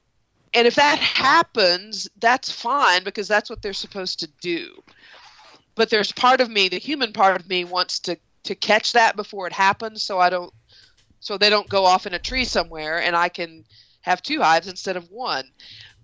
[0.55, 4.83] and if that happens, that's fine because that's what they're supposed to do.
[5.75, 9.17] But there's part of me, the human part of me, wants to to catch that
[9.17, 10.53] before it happens, so I don't
[11.23, 13.65] so they don't go off in a tree somewhere and I can
[14.01, 15.45] have two hives instead of one.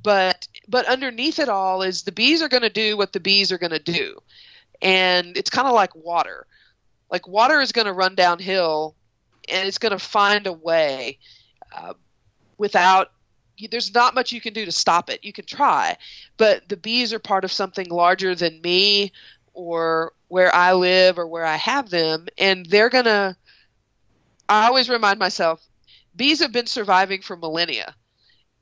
[0.03, 3.51] But but underneath it all is the bees are going to do what the bees
[3.51, 4.17] are going to do.
[4.81, 6.47] And it's kind of like water.
[7.11, 8.95] Like water is going to run downhill
[9.49, 11.19] and it's going to find a way
[11.77, 11.95] uh,
[12.57, 13.11] without
[13.73, 15.25] there's not much you can do to stop it.
[15.25, 15.97] You can try,
[16.37, 19.11] but the bees are part of something larger than me
[19.53, 23.37] or where I live or where I have them, and they're gonna
[24.49, 25.63] I always remind myself
[26.17, 27.95] bees have been surviving for millennia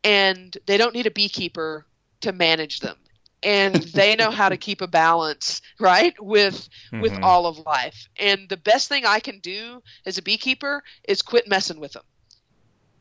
[0.04, 1.86] and they don't need a beekeeper
[2.20, 2.96] to manage them.
[3.42, 7.00] And they know how to keep a balance right with mm-hmm.
[7.00, 8.08] with all of life.
[8.18, 12.04] And the best thing i can do as a beekeeper is quit messing with them.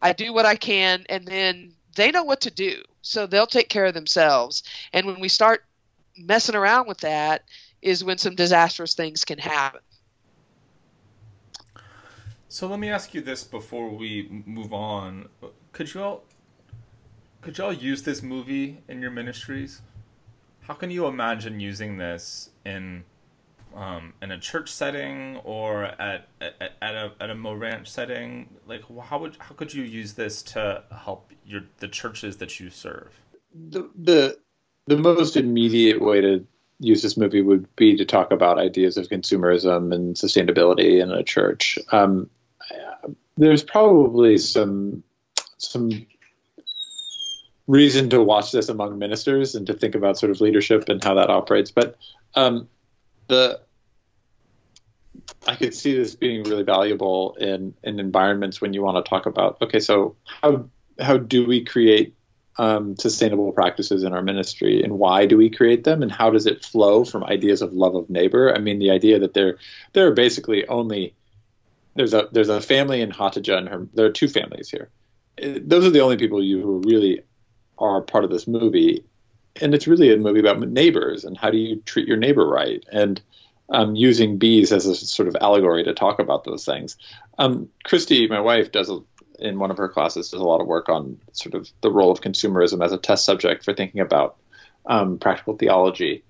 [0.02, 2.84] I do what i can and then they know what to do.
[3.02, 4.63] So they'll take care of themselves.
[4.91, 5.63] And when we start
[6.17, 7.43] messing around with that
[7.82, 9.82] is when some disastrous things can happen
[12.47, 15.29] so let me ask you this before we move on.
[15.71, 16.23] Could you all
[17.41, 19.81] could y'all use this movie in your ministries?
[20.62, 23.03] How can you imagine using this in
[23.75, 28.49] um, in a church setting or at, at, at a at a Mo Ranch setting?
[28.65, 32.69] Like, how would how could you use this to help your the churches that you
[32.69, 33.12] serve?
[33.53, 34.39] The the
[34.88, 36.45] the most immediate way to
[36.80, 41.24] use this movie would be to talk about ideas of consumerism and sustainability in a
[41.24, 41.80] church.
[41.92, 42.30] Um,
[43.38, 45.04] there's probably some
[45.58, 46.06] some
[47.68, 51.16] reason to watch this among ministers and to think about sort of leadership and how
[51.16, 51.72] that operates.
[51.72, 51.98] But
[52.36, 52.68] um,
[53.28, 53.60] the
[55.48, 59.26] I could see this being really valuable in in environments when you want to talk
[59.26, 60.66] about okay, so how
[61.00, 62.16] how do we create
[62.58, 66.46] um, sustainable practices in our ministry and why do we create them and how does
[66.46, 68.54] it flow from ideas of love of neighbor?
[68.56, 69.58] I mean, the idea that there
[69.94, 71.13] there are basically only
[71.96, 73.88] there's a there's a family in Hatidze and her.
[73.94, 74.89] There are two families here.
[75.38, 77.24] Those are the only people you who really
[77.78, 79.04] are part of this movie,
[79.62, 82.86] and it's really a movie about neighbors and how do you treat your neighbor right,
[82.91, 83.22] and
[83.70, 86.98] um, using bees as a sort of allegory to talk about those things.
[87.38, 89.00] Um, Christy, my wife, does a,
[89.39, 92.12] in one of her classes does a lot of work on sort of the role
[92.12, 94.38] of consumerism as a test subject for thinking about
[94.86, 96.24] um, practical theology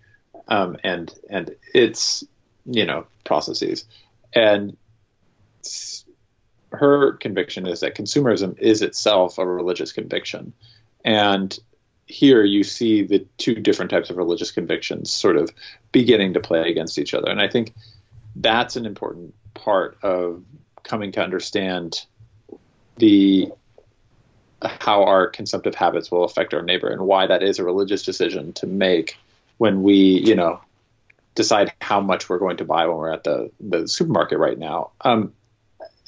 [0.47, 2.23] um, and and its
[2.65, 3.85] you know processes
[4.33, 4.75] and
[6.71, 10.53] her conviction is that consumerism is itself a religious conviction.
[11.03, 11.57] And
[12.05, 15.51] here you see the two different types of religious convictions sort of
[15.91, 17.29] beginning to play against each other.
[17.29, 17.73] And I think
[18.35, 20.43] that's an important part of
[20.83, 22.05] coming to understand
[22.97, 23.51] the
[24.63, 28.53] how our consumptive habits will affect our neighbor and why that is a religious decision
[28.53, 29.17] to make
[29.57, 30.59] when we, you know,
[31.35, 34.91] decide how much we're going to buy when we're at the, the supermarket right now.
[35.01, 35.33] Um,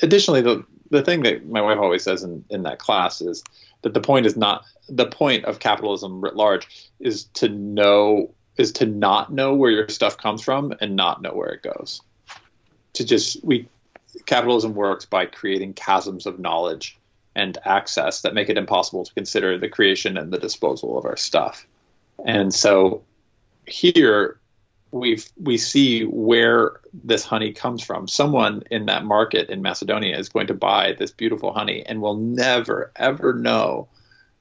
[0.02, 3.44] additionally, the the thing that my wife always says in, in that class is
[3.82, 8.72] that the point is not the point of capitalism writ large is to know is
[8.72, 12.02] to not know where your stuff comes from and not know where it goes.
[12.94, 13.68] To just we
[14.26, 16.97] capitalism works by creating chasms of knowledge
[17.36, 21.18] and access that make it impossible to consider the creation and the disposal of our
[21.18, 21.68] stuff.
[22.26, 23.03] And so
[23.68, 24.39] here
[24.91, 28.07] we we see where this honey comes from.
[28.07, 32.18] Someone in that market in Macedonia is going to buy this beautiful honey and will
[32.18, 33.89] never ever know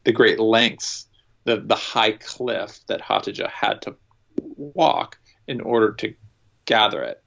[0.05, 1.07] the great lengths,
[1.45, 3.97] the the high cliff that Hatidze had to
[4.39, 6.15] walk in order to
[6.65, 7.23] gather it.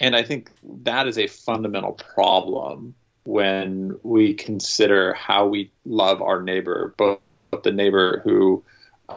[0.00, 0.50] And I think
[0.82, 2.94] that is a fundamental problem
[3.24, 7.20] when we consider how we love our neighbor, both
[7.62, 8.64] the neighbor who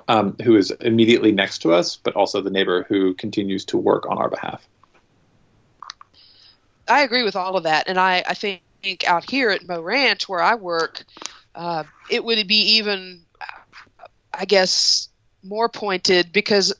[0.07, 4.07] um, who is immediately next to us, but also the neighbor who continues to work
[4.09, 4.67] on our behalf.
[6.88, 8.61] I agree with all of that, and I, I think
[9.07, 11.03] out here at Mo Ranch, where I work,
[11.55, 13.21] uh, it would be even,
[14.34, 15.09] I guess,
[15.43, 16.73] more pointed because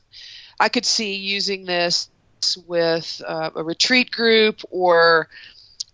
[0.58, 2.10] I could see using this
[2.66, 5.28] with uh, a retreat group or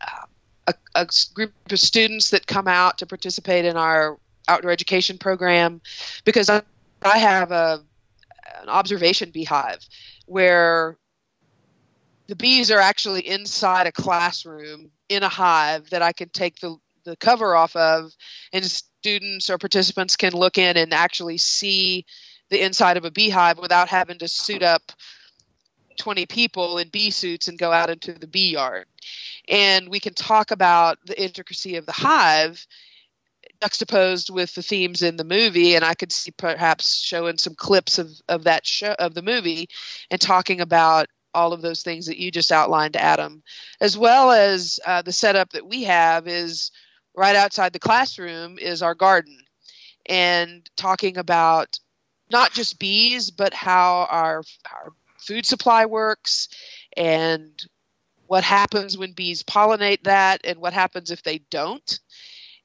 [0.01, 0.27] uh,
[0.69, 5.81] a, a, group of students that come out to participate in our outdoor education program.
[6.25, 6.63] Because I,
[7.03, 7.83] I have a
[8.63, 9.87] an observation beehive
[10.27, 10.99] where
[12.27, 16.77] the bees are actually inside a classroom in a hive that I can take the
[17.05, 18.13] the cover off of
[18.53, 22.05] and students or participants can look in and actually see
[22.51, 24.93] the inside of a beehive without having to suit up
[26.01, 28.87] 20 people in bee suits and go out into the bee yard.
[29.49, 32.67] And we can talk about the intricacy of the hive
[33.63, 37.99] juxtaposed with the themes in the movie and i could see perhaps showing some clips
[37.99, 39.69] of, of that show of the movie
[40.11, 43.43] and talking about all of those things that you just outlined adam
[43.83, 46.71] as well as uh, the setup that we have is
[47.15, 49.39] right outside the classroom is our garden
[50.07, 51.79] and talking about
[52.31, 54.43] not just bees, but how our,
[54.73, 56.49] our food supply works
[56.97, 57.51] and
[58.27, 62.01] what happens when bees pollinate that and what happens if they don't.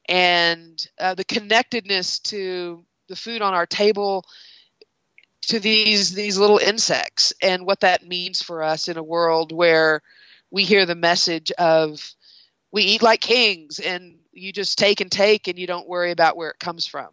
[0.08, 4.26] And uh, the connectedness to the food on our table
[5.48, 10.02] to these these little insects and what that means for us in a world where
[10.52, 12.14] we hear the message of
[12.72, 16.38] we eat like kings and you just take and take and you don't worry about
[16.38, 17.08] where it comes from.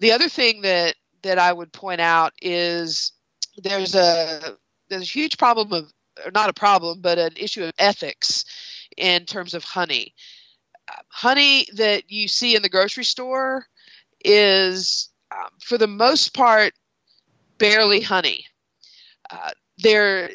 [0.00, 3.12] The other thing that that I would point out is
[3.56, 4.56] there's a
[4.88, 5.92] there's a huge problem of
[6.34, 8.44] not a problem but an issue of ethics
[8.96, 10.14] in terms of honey.
[11.08, 13.66] honey that you see in the grocery store
[14.24, 16.74] is um, for the most part
[17.58, 18.44] barely honey.
[19.30, 20.30] Uh, there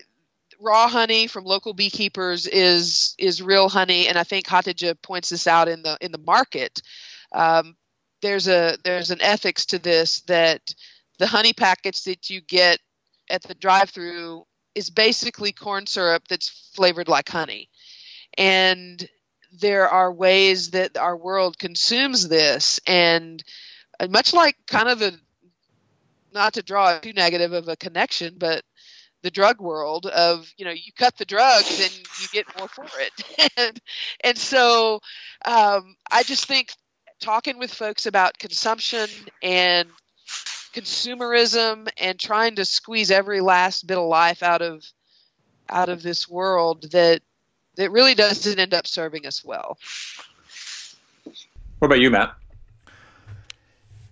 [0.60, 5.48] raw honey from local beekeepers is is real honey, and I think Hatidze points this
[5.48, 6.82] out in the in the market.
[7.32, 7.76] Um,
[8.22, 10.74] there's a there's an ethics to this that
[11.20, 12.80] the honey packets that you get
[13.30, 17.70] at the drive-through is basically corn syrup that's flavored like honey.
[18.38, 19.08] And
[19.60, 23.44] there are ways that our world consumes this and
[24.10, 25.18] much like kind of the
[26.34, 28.62] not to draw too negative of a connection but
[29.24, 31.90] the drug world of you know you cut the drug then
[32.22, 33.82] you get more for it and
[34.24, 35.00] and so
[35.46, 36.70] um, i just think
[37.20, 39.10] talking with folks about consumption
[39.42, 39.90] and
[40.78, 44.84] consumerism and trying to squeeze every last bit of life out of
[45.70, 47.22] out of this world that
[47.76, 49.78] that really doesn't end up serving us well.
[51.80, 52.36] What about you, Matt?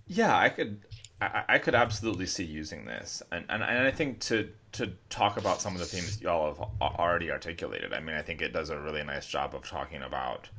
[0.07, 0.81] Yeah, I could
[1.21, 5.37] I, I could absolutely see using this, and, and and I think to to talk
[5.37, 7.93] about some of the themes y'all have already articulated.
[7.93, 10.49] I mean, I think it does a really nice job of talking about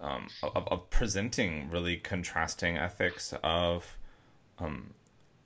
[0.00, 3.96] um, of, of presenting really contrasting ethics of
[4.58, 4.94] um,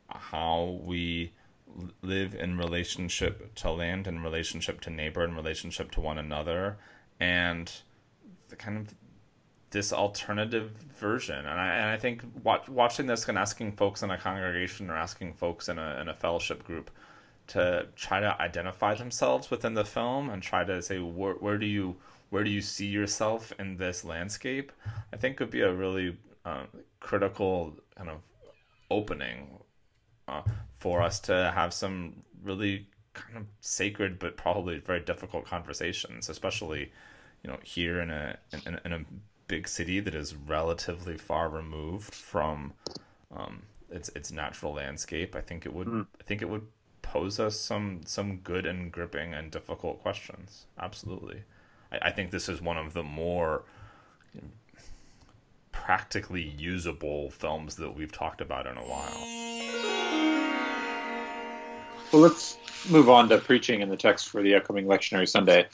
[0.08, 1.32] how we
[2.02, 6.78] live in relationship to land in relationship to neighbor in relationship to one another
[7.20, 7.72] and
[8.48, 8.94] the kind of
[9.70, 11.38] this alternative version.
[11.38, 14.96] And I, and I think watch, watching this and asking folks in a congregation or
[14.96, 16.90] asking folks in a, in a fellowship group
[17.48, 21.66] to try to identify themselves within the film and try to say where, where do
[21.66, 21.96] you
[22.30, 24.72] where do you see yourself in this landscape?
[25.12, 26.64] I think could be a really uh,
[26.98, 28.18] critical kind of
[28.90, 29.58] opening
[30.28, 30.42] uh,
[30.78, 36.92] for us to have some really kind of sacred but probably very difficult conversations, especially
[37.42, 39.04] you know here in a in, in a
[39.48, 42.72] big city that is relatively far removed from
[43.34, 45.34] um, its its natural landscape.
[45.34, 46.06] I think it would mm.
[46.20, 46.66] I think it would
[47.02, 50.66] pose us some some good and gripping and difficult questions.
[50.78, 51.42] Absolutely,
[51.90, 53.64] I, I think this is one of the more
[55.72, 59.95] practically usable films that we've talked about in a while.
[62.12, 62.56] Well, let's
[62.88, 65.66] move on to preaching in the text for the upcoming lectionary Sunday.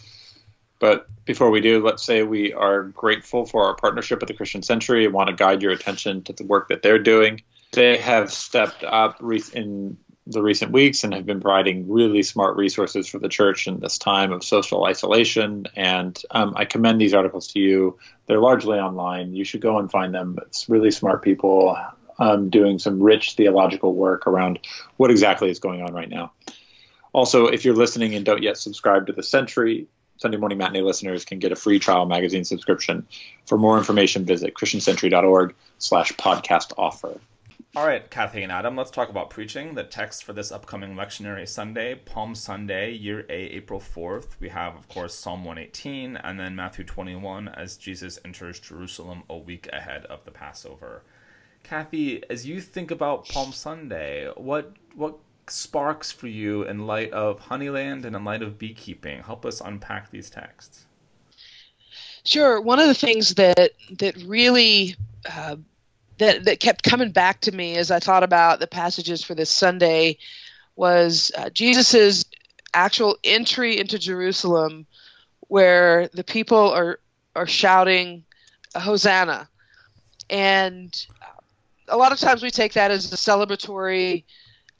[0.78, 4.62] But before we do, let's say we are grateful for our partnership with the Christian
[4.62, 7.42] Century and want to guide your attention to the work that they're doing.
[7.72, 9.20] They have stepped up
[9.54, 13.80] in the recent weeks and have been providing really smart resources for the church in
[13.80, 15.66] this time of social isolation.
[15.76, 17.98] And um, I commend these articles to you.
[18.26, 19.34] They're largely online.
[19.34, 20.38] You should go and find them.
[20.46, 21.76] It's really smart people
[22.22, 24.60] um, doing some rich theological work around
[24.96, 26.32] what exactly is going on right now.
[27.12, 31.24] Also, if you're listening and don't yet subscribe to the Century, Sunday Morning Matinee listeners
[31.24, 33.08] can get a free trial magazine subscription.
[33.46, 37.20] For more information, visit christiancentury.org slash podcast offer.
[37.74, 39.74] All right, Kathy and Adam, let's talk about preaching.
[39.74, 44.38] The text for this upcoming lectionary Sunday, Palm Sunday, year A, April 4th.
[44.38, 49.36] We have, of course, Psalm 118 and then Matthew 21 as Jesus enters Jerusalem a
[49.36, 51.02] week ahead of the Passover.
[51.62, 57.40] Kathy, as you think about Palm Sunday, what what sparks for you in light of
[57.40, 59.22] Honeyland and in light of beekeeping?
[59.22, 60.86] Help us unpack these texts.
[62.24, 62.60] Sure.
[62.60, 64.96] One of the things that that really
[65.30, 65.56] uh,
[66.18, 69.50] that that kept coming back to me as I thought about the passages for this
[69.50, 70.18] Sunday
[70.76, 72.24] was uh, Jesus's
[72.74, 74.86] actual entry into Jerusalem,
[75.48, 77.00] where the people are
[77.34, 78.24] are shouting
[78.74, 79.48] Hosanna,
[80.30, 81.06] and
[81.92, 84.24] a lot of times we take that as a celebratory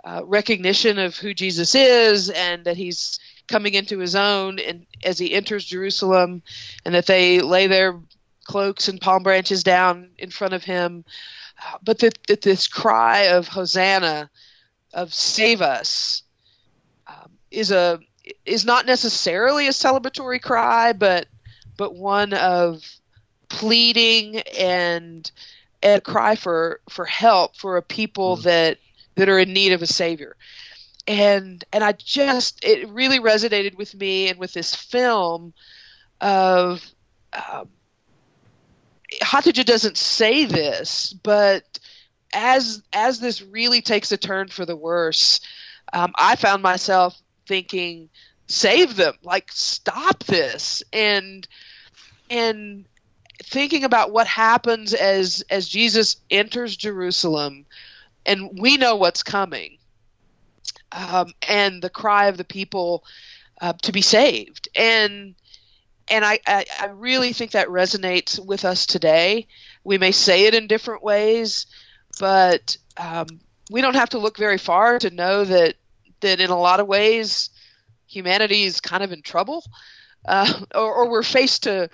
[0.03, 5.19] uh, recognition of who Jesus is and that he's coming into his own and as
[5.19, 6.43] he enters Jerusalem
[6.85, 8.01] and that they lay their
[8.45, 11.05] cloaks and palm branches down in front of him.
[11.85, 14.31] But that, that this cry of hosanna
[14.93, 16.23] of save us
[17.07, 18.01] um, is a
[18.45, 21.27] is not necessarily a celebratory cry but
[21.77, 22.85] but one of
[23.49, 25.31] pleading and
[25.83, 28.43] a cry for for help for a people mm.
[28.45, 28.78] that
[29.14, 30.37] that are in need of a savior
[31.07, 35.53] and and i just it really resonated with me and with this film
[36.20, 36.83] of
[37.33, 37.68] um,
[39.64, 41.64] doesn't say this, but
[42.33, 45.41] as as this really takes a turn for the worse,
[45.93, 48.09] um, I found myself thinking,
[48.47, 49.14] "Save them!
[49.22, 51.47] Like stop this!" and
[52.30, 52.87] and
[53.45, 57.66] thinking about what happens as as Jesus enters Jerusalem
[58.26, 59.78] and we know what's coming.
[60.93, 63.05] Um, and the cry of the people
[63.61, 65.34] uh, to be saved, and
[66.09, 69.47] and I, I, I really think that resonates with us today.
[69.84, 71.66] We may say it in different ways,
[72.20, 73.26] but um,
[73.70, 75.76] we don't have to look very far to know that
[76.20, 77.49] that in a lot of ways
[78.07, 79.64] humanity is kind of in trouble,
[80.26, 81.88] uh, or, or we're faced to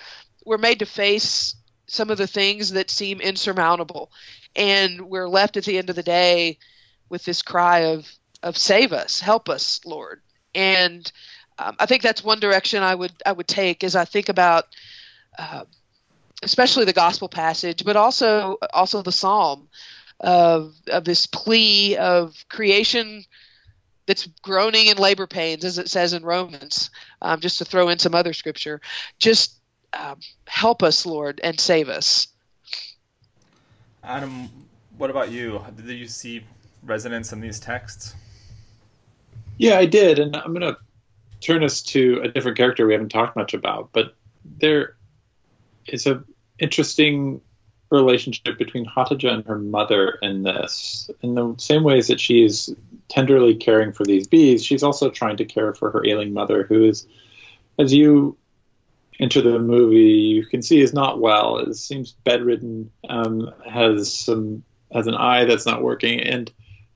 [0.44, 1.54] we're made to face
[1.86, 4.10] some of the things that seem insurmountable
[4.56, 6.58] and we're left at the end of the day
[7.08, 8.10] with this cry of
[8.42, 10.20] of save us, help us, Lord.
[10.54, 11.10] And
[11.58, 14.64] um, I think that's one direction I would I would take as I think about,
[15.38, 15.64] uh,
[16.42, 19.68] especially the gospel passage, but also also the psalm
[20.20, 23.24] of of this plea of creation
[24.06, 26.90] that's groaning in labor pains, as it says in Romans.
[27.20, 28.80] Um, just to throw in some other scripture,
[29.18, 29.57] just
[29.98, 32.28] um, help us, Lord, and save us.
[34.02, 34.48] Adam,
[34.96, 35.62] what about you?
[35.76, 36.44] Did you see
[36.82, 38.14] resonance in these texts?
[39.56, 40.78] Yeah, I did, and I'm going to
[41.40, 44.96] turn us to a different character we haven't talked much about, but there
[45.86, 46.22] is a
[46.58, 47.40] interesting
[47.90, 51.10] relationship between Hatidze and her mother in this.
[51.22, 52.74] In the same ways that she is
[53.08, 56.84] tenderly caring for these bees, she's also trying to care for her ailing mother, who
[56.84, 57.06] is,
[57.78, 58.36] as you
[59.18, 61.58] into the movie, you can see is not well.
[61.58, 64.62] It seems bedridden, um, has some
[64.92, 66.50] has an eye that's not working, and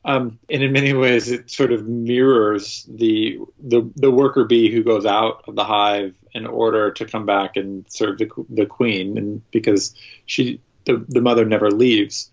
[0.05, 4.83] um, and in many ways, it sort of mirrors the, the the worker bee who
[4.83, 9.17] goes out of the hive in order to come back and serve the the queen,
[9.19, 9.95] and because
[10.27, 12.31] she the the mother never leaves.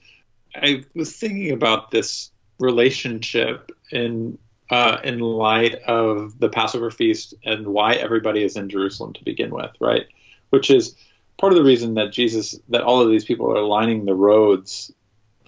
[0.55, 4.37] I was thinking about this relationship in
[4.69, 9.49] uh, in light of the Passover feast and why everybody is in Jerusalem to begin
[9.49, 10.05] with, right?
[10.51, 10.95] Which is
[11.37, 14.91] part of the reason that Jesus, that all of these people are lining the roads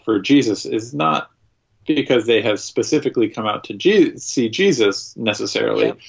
[0.03, 1.29] for Jesus, is not
[1.85, 5.99] because they have specifically come out to Je- see Jesus necessarily, yep.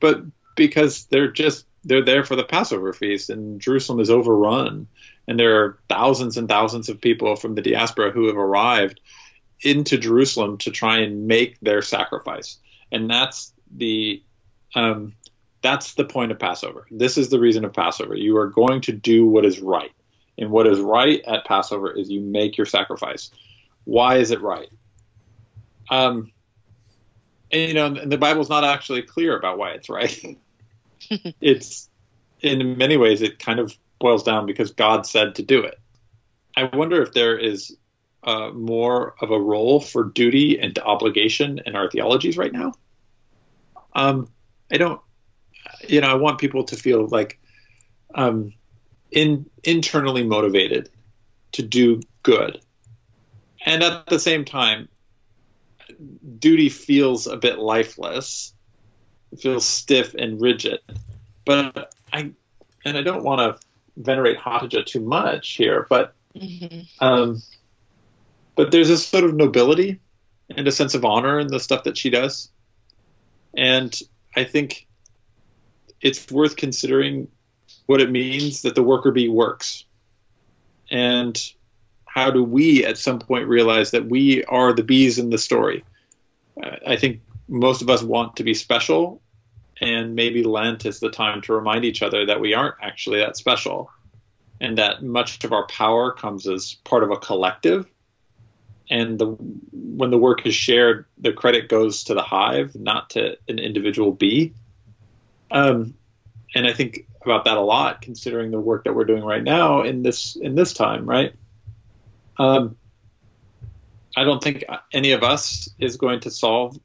[0.00, 0.22] but
[0.56, 4.88] because they're just they're there for the Passover feast, and Jerusalem is overrun,
[5.28, 9.00] and there are thousands and thousands of people from the diaspora who have arrived
[9.62, 12.58] into Jerusalem to try and make their sacrifice,
[12.92, 14.22] and that's the
[14.74, 15.14] um,
[15.62, 16.86] that's the point of Passover.
[16.90, 18.14] This is the reason of Passover.
[18.14, 19.92] You are going to do what is right,
[20.38, 23.30] And what is right at Passover is you make your sacrifice.
[23.84, 24.68] Why is it right?
[25.90, 26.32] Um,
[27.50, 30.38] and you know, and the Bible's not actually clear about why it's right.
[31.40, 31.88] it's
[32.42, 35.78] in many ways it kind of boils down because God said to do it.
[36.56, 37.76] I wonder if there is
[38.26, 42.72] uh, more of a role for duty and obligation in our theologies right now.
[43.94, 44.28] Um,
[44.70, 45.00] I don't,
[45.88, 47.38] you know, I want people to feel like
[48.14, 48.52] um,
[49.10, 50.90] in internally motivated
[51.52, 52.60] to do good,
[53.64, 54.88] and at the same time,
[56.38, 58.52] duty feels a bit lifeless.
[59.32, 60.80] It feels stiff and rigid.
[61.44, 62.32] But I,
[62.84, 63.66] and I don't want to
[63.96, 66.80] venerate Hatidze too much here, but mm-hmm.
[67.04, 67.42] um,
[68.56, 70.00] but there's a sort of nobility
[70.56, 72.50] and a sense of honor in the stuff that she does,
[73.56, 73.96] and
[74.34, 74.86] I think
[76.00, 77.28] it's worth considering
[77.86, 79.84] what it means that the worker bee works,
[80.90, 81.40] and
[82.04, 85.84] how do we at some point realize that we are the bees in the story?
[86.86, 89.20] I think most of us want to be special,
[89.80, 93.36] and maybe Lent is the time to remind each other that we aren't actually that
[93.36, 93.90] special,
[94.60, 97.86] and that much of our power comes as part of a collective.
[98.88, 99.36] And the
[99.72, 104.12] when the work is shared, the credit goes to the hive, not to an individual
[104.12, 104.54] bee.
[105.50, 105.94] Um,
[106.54, 109.82] and I think about that a lot, considering the work that we're doing right now
[109.82, 111.34] in this in this time, right?
[112.38, 112.76] Um,
[114.16, 116.78] I don't think any of us is going to solve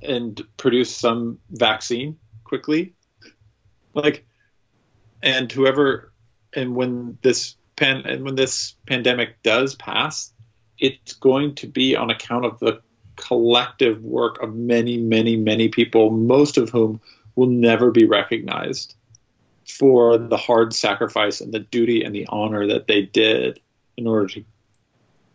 [0.00, 2.94] and produce some vaccine quickly.
[3.92, 4.24] Like,
[5.22, 6.12] and whoever,
[6.54, 10.32] and when this pan, and when this pandemic does pass,
[10.78, 12.80] it's going to be on account of the
[13.16, 17.00] collective work of many, many, many people, most of whom
[17.34, 18.94] will never be recognized
[19.66, 23.60] for the hard sacrifice and the duty and the honor that they did
[23.96, 24.44] in order to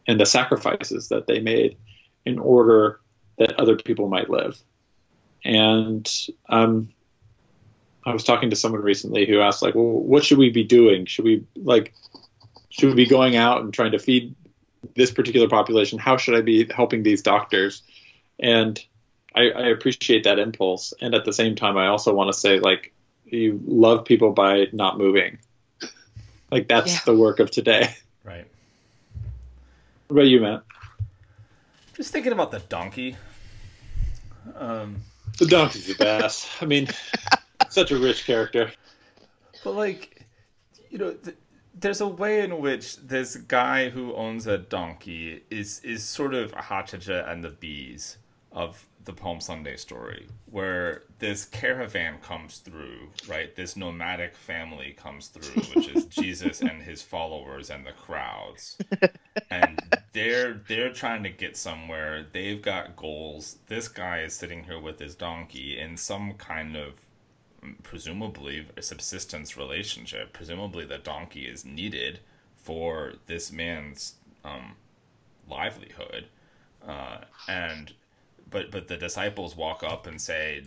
[0.08, 1.78] and the sacrifices that they made
[2.26, 3.00] in order
[3.38, 4.62] that other people might live.
[5.46, 6.10] And
[6.50, 6.90] um,
[8.06, 11.06] I was talking to someone recently who asked, like, well, what should we be doing?
[11.06, 11.94] Should we like,
[12.70, 14.36] should we be going out and trying to feed
[14.96, 16.00] this particular population?
[16.00, 17.84] How should I be helping these doctors?
[18.40, 18.84] And
[19.36, 20.94] I, I appreciate that impulse.
[21.02, 22.94] And at the same time, I also want to say, like,
[23.26, 25.40] you love people by not moving.
[26.52, 27.00] Like that's yeah.
[27.06, 27.96] the work of today.
[28.24, 28.46] Right.
[30.08, 30.64] What about you, Matt?
[31.96, 33.18] Just thinking about the donkey.
[34.56, 35.02] Um,
[35.40, 36.48] the donkey's the best.
[36.62, 36.88] I mean,
[37.70, 38.72] such a rich character.
[39.64, 40.26] But like,
[40.90, 41.36] you know, th-
[41.74, 46.52] there's a way in which this guy who owns a donkey is is sort of
[46.54, 48.18] Hatidze and the bees
[48.52, 53.54] of the Palm Sunday story, where this caravan comes through, right?
[53.56, 58.78] This nomadic family comes through, which is Jesus and his followers and the crowds,
[59.50, 59.80] and
[60.14, 62.26] they're they're trying to get somewhere.
[62.32, 63.58] They've got goals.
[63.68, 66.94] This guy is sitting here with his donkey in some kind of
[67.84, 70.34] presumably a subsistence relationship.
[70.34, 72.20] Presumably, the donkey is needed
[72.56, 74.74] for this man's um,
[75.50, 76.28] livelihood,
[76.88, 77.94] uh, and
[78.50, 80.64] but but the disciples walk up and say,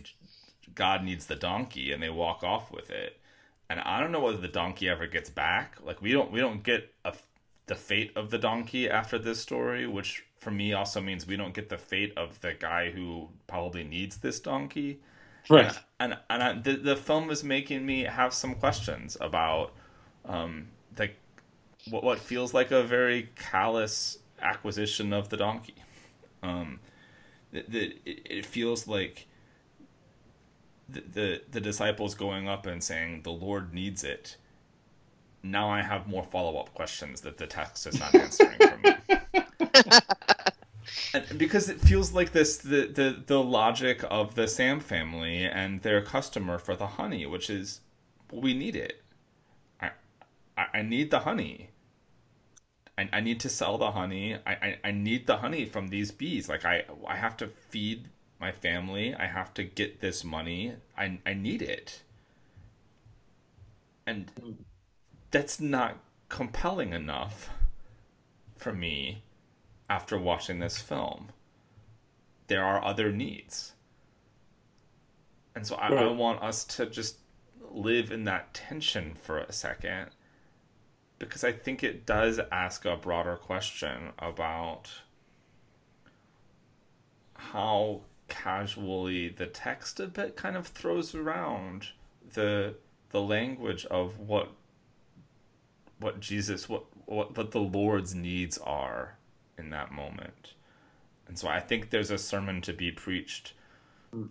[0.75, 3.19] "God needs the donkey," and they walk off with it.
[3.69, 5.77] And I don't know whether the donkey ever gets back.
[5.83, 7.13] Like we don't we don't get a,
[7.65, 11.53] the fate of the donkey after this story, which for me also means we don't
[11.53, 14.99] get the fate of the guy who probably needs this donkey.
[15.49, 15.77] Right.
[15.99, 19.73] And and, and I, the the film is making me have some questions about
[20.25, 21.11] um the
[21.89, 25.75] what what feels like a very callous acquisition of the donkey.
[26.43, 26.79] Um,
[27.51, 29.27] that, that it, it feels like
[30.89, 34.37] the, the the disciples going up and saying the Lord needs it.
[35.43, 38.95] Now I have more follow up questions that the text is not answering for me.
[41.37, 46.01] because it feels like this the, the the logic of the Sam family and their
[46.01, 47.81] customer for the honey, which is
[48.31, 49.01] we need it.
[49.81, 49.91] I
[50.57, 51.69] I, I need the honey.
[52.97, 54.37] I, I need to sell the honey.
[54.45, 56.49] I, I, I need the honey from these bees.
[56.49, 58.09] Like I I have to feed
[58.39, 59.13] my family.
[59.15, 60.73] I have to get this money.
[60.97, 62.01] I I need it.
[64.05, 64.51] And hmm.
[65.31, 65.97] that's not
[66.29, 67.49] compelling enough
[68.57, 69.23] for me
[69.89, 71.29] after watching this film.
[72.47, 73.73] There are other needs.
[75.55, 76.05] And so I, right.
[76.05, 77.17] I want us to just
[77.71, 80.09] live in that tension for a second
[81.19, 84.89] because I think it does ask a broader question about
[87.33, 91.87] how casually the text a bit kind of throws around
[92.33, 92.75] the
[93.09, 94.51] the language of what
[95.99, 99.16] what Jesus what what what the Lord's needs are
[99.57, 100.53] in that moment.
[101.27, 103.53] And so I think there's a sermon to be preached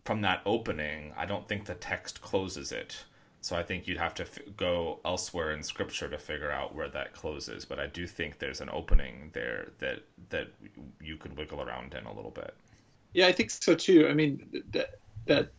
[0.05, 1.13] from that opening.
[1.17, 3.05] I don't think the text closes it.
[3.41, 6.89] So I think you'd have to f- go elsewhere in scripture to figure out where
[6.89, 10.01] that closes, but I do think there's an opening there that
[10.31, 10.49] that
[11.01, 12.55] you could wiggle around in a little bit.
[13.13, 14.09] Yeah, I think so too.
[14.09, 15.53] I mean, that that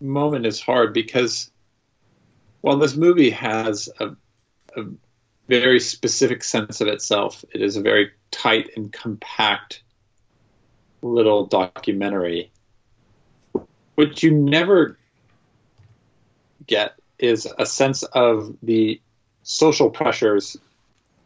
[0.00, 1.50] moment is hard because
[2.62, 4.16] while this movie has a,
[4.76, 4.84] a
[5.48, 9.82] very specific sense of itself, it is a very tight and compact
[11.02, 12.50] little documentary.
[13.94, 14.98] What you never
[16.66, 19.00] get is a sense of the
[19.42, 20.56] social pressures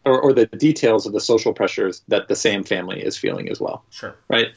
[0.05, 3.61] or, or, the details of the social pressures that the same family is feeling as
[3.61, 3.85] well.
[3.91, 4.17] Sure.
[4.29, 4.49] Right.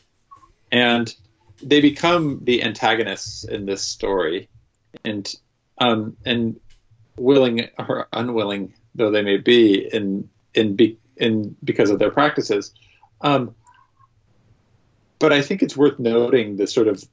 [0.71, 1.13] And
[1.61, 4.49] they become the antagonists in this story,
[5.03, 5.33] and
[5.77, 6.59] um, and
[7.17, 12.73] willing or unwilling though they may be in in be, in because of their practices.
[13.21, 13.55] Um,
[15.19, 17.03] but I think it's worth noting the sort of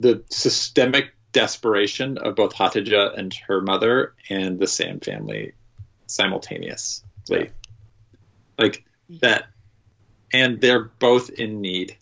[0.00, 5.52] the systemic desperation of both Hatidze and her mother and the Sam family
[6.06, 7.04] simultaneously.
[7.30, 7.46] Yeah.
[8.58, 8.84] Like
[9.20, 9.46] that
[10.34, 11.96] and they're both in need.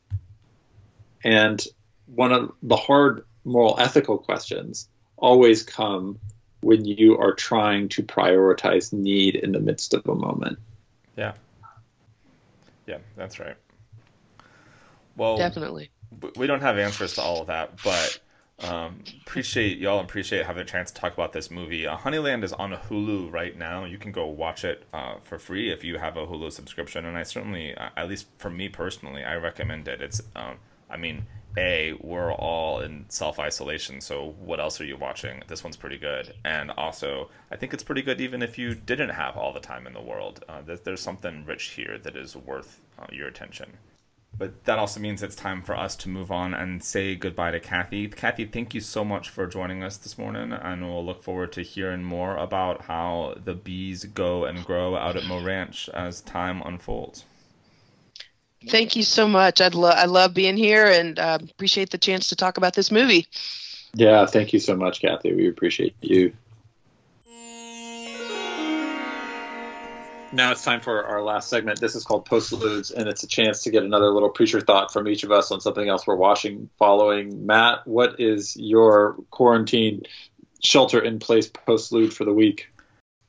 [1.23, 1.63] And
[2.07, 4.89] one of the hard moral ethical questions
[5.19, 6.19] always come
[6.63, 10.59] when you are trying to prioritize need in the midst of a moment.
[11.17, 11.35] Yeah.
[12.87, 13.57] Yeah, that's right.
[15.17, 15.91] Well, definitely.
[16.37, 18.21] We don't have answers to all of that, but
[18.61, 21.87] um, appreciate y'all appreciate having a chance to talk about this movie.
[21.87, 23.85] Uh, Honeyland is on Hulu right now.
[23.85, 27.17] You can go watch it uh, for free if you have a Hulu subscription, and
[27.17, 30.01] I certainly, uh, at least for me personally, I recommend it.
[30.01, 30.57] It's, um,
[30.93, 31.27] I mean,
[31.57, 35.43] a we're all in self isolation, so what else are you watching?
[35.49, 39.11] This one's pretty good, and also I think it's pretty good even if you didn't
[39.11, 40.45] have all the time in the world.
[40.49, 43.73] Uh, there's, something rich here that is worth uh, your attention.
[44.39, 47.61] But that also means it's time for us to move on and say goodbye to
[47.61, 48.09] Kathy.
[48.09, 51.63] Kathy, thank you so much for joining us this morning, and we'll look forward to
[51.63, 56.63] hearing more about how the bees go and grow out at Mo Ranch as time
[56.63, 57.27] unfolds.
[58.69, 59.61] Thank you so much.
[59.61, 62.91] I love I love being here and uh, appreciate the chance to talk about this
[62.91, 63.27] movie.
[63.95, 65.35] Yeah, thank you so much, Kathy.
[65.35, 66.33] We appreciate you.
[70.35, 71.79] Now it's time for our last segment.
[71.79, 75.07] This is called Postludes, and it's a chance to get another little preacher thought from
[75.07, 77.45] each of us on something else we're watching, following.
[77.45, 80.05] Matt, what is your quarantine
[80.65, 82.72] shelter in place postlude for the week?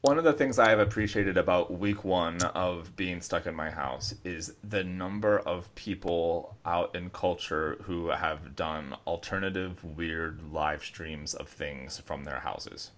[0.03, 3.71] One of the things I have appreciated about week one of being stuck in my
[3.71, 10.83] house is the number of people out in culture who have done alternative, weird live
[10.83, 12.91] streams of things from their houses.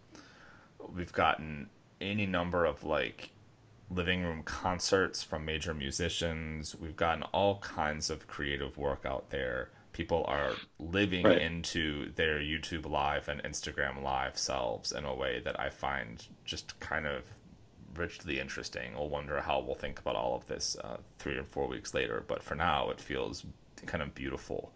[0.79, 1.69] We've gotten
[2.01, 3.29] any number of like
[3.91, 6.75] living room concerts from major musicians.
[6.75, 11.41] We've gotten all kinds of creative work out there people are living right.
[11.41, 16.77] into their YouTube live and Instagram live selves in a way that I find just
[16.81, 17.23] kind of
[17.95, 18.91] richly interesting.
[18.97, 22.25] I'll wonder how we'll think about all of this uh, three or four weeks later,
[22.27, 23.45] but for now, it feels
[23.85, 24.73] kind of beautiful.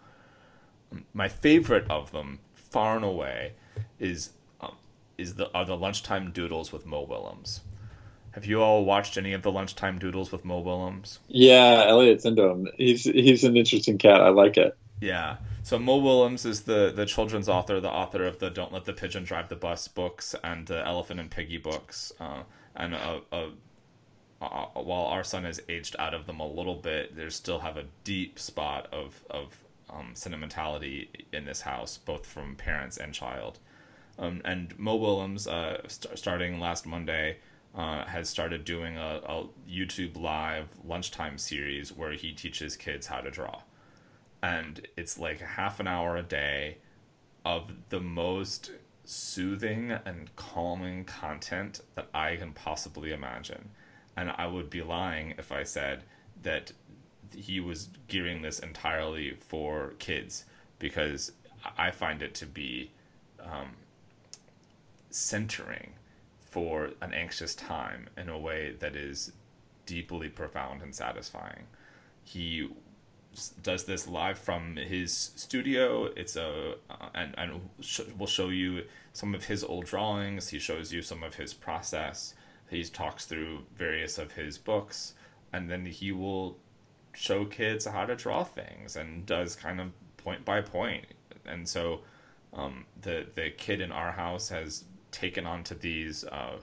[1.13, 3.55] My favorite of them, far and away,
[3.99, 4.29] is
[4.61, 4.77] um,
[5.17, 7.59] is the are the lunchtime doodles with Mo Willems.
[8.31, 11.19] Have you all watched any of the lunchtime doodles with Mo Willems?
[11.27, 12.69] Yeah, Elliot's into him.
[12.77, 14.21] He's he's an interesting cat.
[14.21, 14.77] I like it.
[15.01, 15.37] Yeah.
[15.63, 18.93] So Mo Willems is the the children's author, the author of the "Don't Let the
[18.93, 22.43] Pigeon Drive the Bus" books and the "Elephant and Piggie" books, uh,
[22.75, 23.49] and a, a,
[24.41, 27.77] a, while our son has aged out of them a little bit, they still have
[27.77, 29.57] a deep spot of of
[29.89, 33.59] um, sentimentality in this house, both from parents and child.
[34.17, 37.37] Um, and Mo Willems, uh, st- starting last Monday,
[37.73, 43.21] uh, has started doing a, a YouTube live lunchtime series where he teaches kids how
[43.21, 43.61] to draw
[44.41, 46.77] and it's like half an hour a day
[47.45, 48.71] of the most
[49.03, 53.69] soothing and calming content that I can possibly imagine.
[54.15, 56.03] And I would be lying if I said
[56.43, 56.71] that
[57.35, 60.45] he was gearing this entirely for kids
[60.77, 61.31] because
[61.77, 62.91] I find it to be
[63.41, 63.75] um,
[65.09, 65.93] centering
[66.49, 69.31] for an anxious time in a way that is
[69.85, 71.67] deeply profound and satisfying.
[72.23, 72.69] He
[73.61, 76.05] does this live from his studio.
[76.05, 80.49] It's a uh, and and sh- will show you some of his old drawings.
[80.49, 82.33] He shows you some of his process.
[82.69, 85.13] He talks through various of his books,
[85.51, 86.57] and then he will
[87.13, 91.05] show kids how to draw things and does kind of point by point.
[91.45, 92.01] And so,
[92.53, 96.57] um, the the kid in our house has taken on to these uh,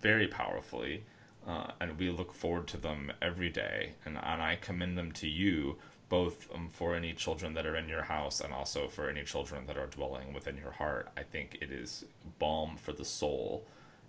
[0.00, 1.04] very powerfully.
[1.50, 3.92] Uh, and we look forward to them every day.
[4.04, 5.76] And, and I commend them to you,
[6.08, 9.66] both um, for any children that are in your house and also for any children
[9.66, 11.08] that are dwelling within your heart.
[11.16, 12.04] I think it is
[12.38, 13.64] balm for the soul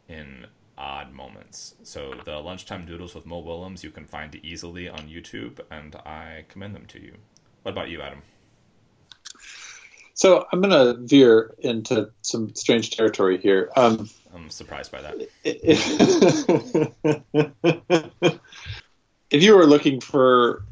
[0.07, 0.45] in
[0.77, 1.73] odd moments.
[1.81, 6.45] So the lunchtime doodles with Mo Willems you can find easily on YouTube, and I
[6.47, 7.15] commend them to you.
[7.63, 8.21] What about you, Adam?
[10.13, 13.71] So I'm going to veer into some strange territory here.
[13.75, 15.27] Um, I'm surprised by that.
[19.31, 20.63] if you were looking for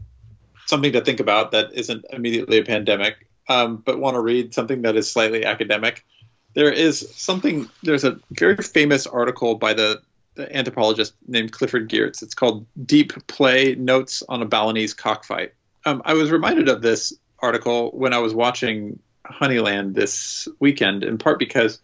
[0.65, 4.83] something to think about that isn't immediately a pandemic, um, but want to read something
[4.83, 6.05] that is slightly academic,
[6.53, 7.69] there is something.
[7.83, 10.01] There's a very famous article by the,
[10.35, 12.21] the anthropologist named Clifford Geertz.
[12.23, 15.53] It's called "Deep Play: Notes on a Balinese Cockfight."
[15.85, 21.17] Um, I was reminded of this article when I was watching Honeyland this weekend, in
[21.17, 21.79] part because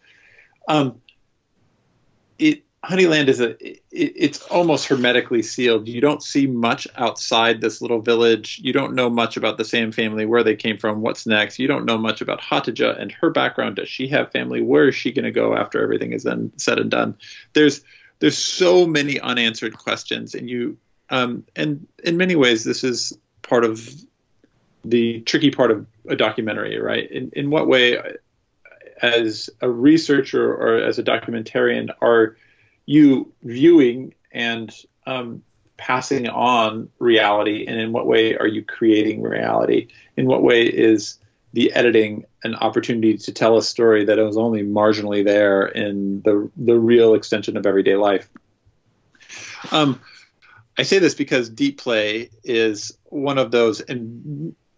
[0.68, 1.02] um,
[2.40, 5.88] it Honeyland is a it, it's almost hermetically sealed.
[5.88, 8.60] You don't see much outside this little village.
[8.64, 11.58] You don't know much about the Sam family, where they came from, what's next.
[11.58, 13.78] You don't know much about Hatidze and her background.
[13.78, 14.62] Does she have family?
[14.62, 17.18] Where is she going to go after everything is then said and done?
[17.54, 17.84] There's
[18.20, 20.78] there's so many unanswered questions, and you
[21.10, 23.90] um, and in many ways this is part of
[24.84, 27.10] the tricky part of a documentary, right?
[27.10, 27.98] In in what way,
[29.02, 32.38] as a researcher or as a documentarian, are
[32.86, 34.74] you viewing and
[35.06, 35.44] um,
[35.78, 39.88] passing on reality, and in what way are you creating reality?
[40.18, 41.20] In what way is
[41.54, 46.50] the editing an opportunity to tell a story that was only marginally there in the
[46.58, 48.30] the real extension of everyday life?
[49.72, 50.02] Um,
[50.78, 53.82] I say this because deep play is one of those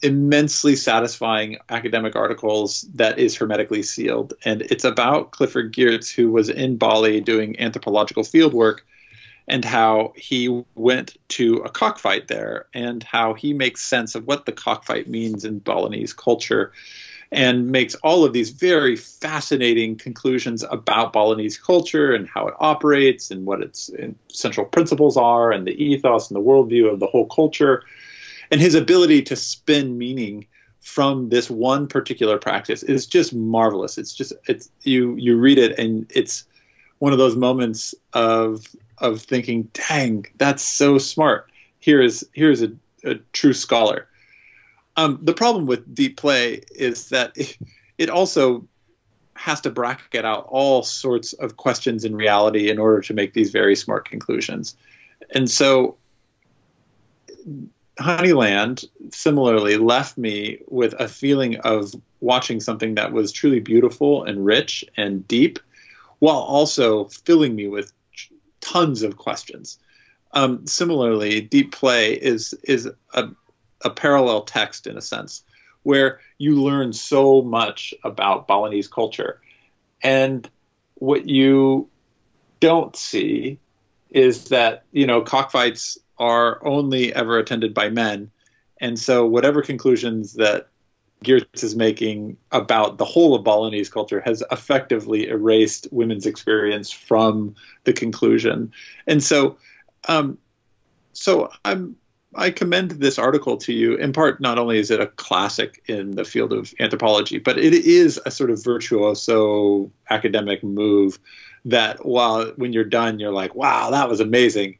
[0.02, 4.34] immensely satisfying academic articles that is hermetically sealed.
[4.46, 8.86] And it's about Clifford Geertz, who was in Bali doing anthropological field work,
[9.48, 14.46] and how he went to a cockfight there, and how he makes sense of what
[14.46, 16.72] the cockfight means in Balinese culture.
[17.30, 23.32] And makes all of these very fascinating conclusions about Balinese culture and how it operates
[23.32, 23.90] and what its
[24.30, 27.84] central principles are and the ethos and the worldview of the whole culture
[28.52, 30.48] and his ability to spin meaning
[30.82, 33.98] from this one particular practice is just marvelous.
[33.98, 36.46] It's just it's you you read it and it's
[37.00, 38.66] one of those moments of
[39.00, 41.52] of thinking, dang, that's so smart.
[41.80, 42.72] Here is here is a,
[43.04, 44.08] a true scholar.
[44.96, 47.58] Um, the problem with deep play is that it,
[47.98, 48.68] it also
[49.36, 53.52] has to bracket out all sorts of questions in reality in order to make these
[53.52, 54.76] very smart conclusions.
[55.30, 55.98] And so
[58.00, 64.46] Honeyland similarly left me with a feeling of watching something that was truly beautiful and
[64.46, 65.60] rich and deep,
[66.20, 67.92] while also filling me with
[68.62, 69.80] tons of questions.
[70.34, 73.30] Um, similarly, Deep Play is is a,
[73.84, 75.44] a parallel text in a sense,
[75.84, 79.42] where you learn so much about Balinese culture,
[80.04, 80.50] and
[80.96, 81.88] what you
[82.60, 83.60] don't see
[84.10, 88.32] is that you know cockfights are only ever attended by men.
[88.80, 90.68] And so, whatever conclusions that
[91.24, 97.56] Geertz is making about the whole of Balinese culture has effectively erased women's experience from
[97.86, 98.72] the conclusion.
[99.08, 99.58] And so,
[100.08, 100.38] um,
[101.14, 101.96] so I'm
[102.36, 103.96] I commend this article to you.
[103.96, 107.74] In part, not only is it a classic in the field of anthropology, but it
[107.74, 111.18] is a sort of virtuoso academic move
[111.66, 114.78] that while when you're done, you're like, wow, that was amazing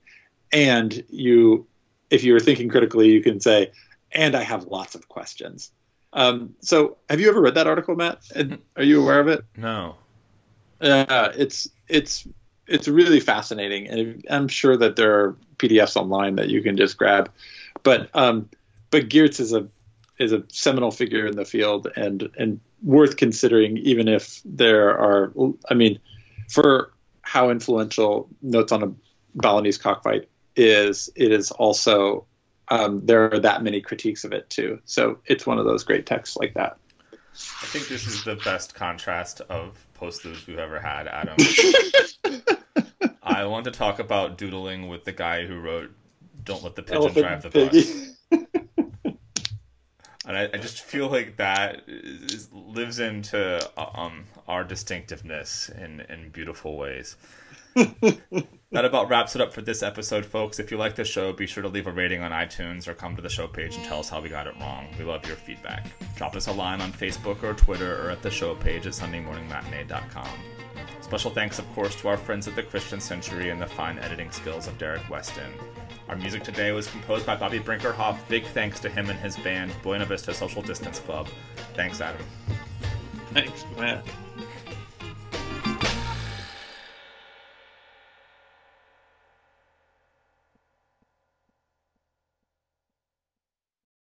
[0.52, 1.66] and you
[2.10, 3.72] if you're thinking critically you can say
[4.12, 5.72] and i have lots of questions.
[6.14, 8.22] Um, so have you ever read that article matt?
[8.76, 9.44] Are you aware of it?
[9.56, 9.96] No.
[10.80, 12.28] Uh, it's it's
[12.66, 13.88] it's really fascinating.
[13.88, 17.32] And i'm sure that there are pdfs online that you can just grab.
[17.84, 18.50] But um,
[18.90, 19.68] but geertz is a
[20.18, 25.32] is a seminal figure in the field and and worth considering even if there are
[25.70, 26.00] i mean
[26.50, 26.92] for
[27.22, 28.94] how influential notes on a
[29.36, 32.26] balinese cockfight is it is also
[32.70, 34.82] um, there are that many critiques of it too.
[34.86, 36.78] So it's one of those great texts like that.
[37.34, 41.38] I think this is the best contrast of posters we've ever had, Adam.
[43.24, 45.92] I want to talk about doodling with the guy who wrote
[46.44, 48.16] "Don't Let the Pigeon Elephant Drive the Bus."
[50.26, 56.30] and I, I, just feel like that is, lives into um, our distinctiveness in, in
[56.30, 57.16] beautiful ways
[58.72, 60.60] that about wraps it up for this episode, folks.
[60.60, 63.16] If you like the show, be sure to leave a rating on iTunes or come
[63.16, 64.88] to the show page and tell us how we got it wrong.
[64.98, 65.88] We love your feedback.
[66.16, 70.30] Drop us a line on Facebook or Twitter or at the show page at SundayMorningMatinee.com.
[71.00, 74.30] Special thanks, of course, to our friends at the Christian Century and the fine editing
[74.30, 75.54] skills of Derek Weston.
[76.10, 78.18] Our music today was composed by Bobby Brinkerhoff.
[78.28, 81.30] Big thanks to him and his band, Buena Vista Social Distance Club.
[81.74, 82.26] Thanks, Adam.
[83.34, 84.06] Thanks, Matt.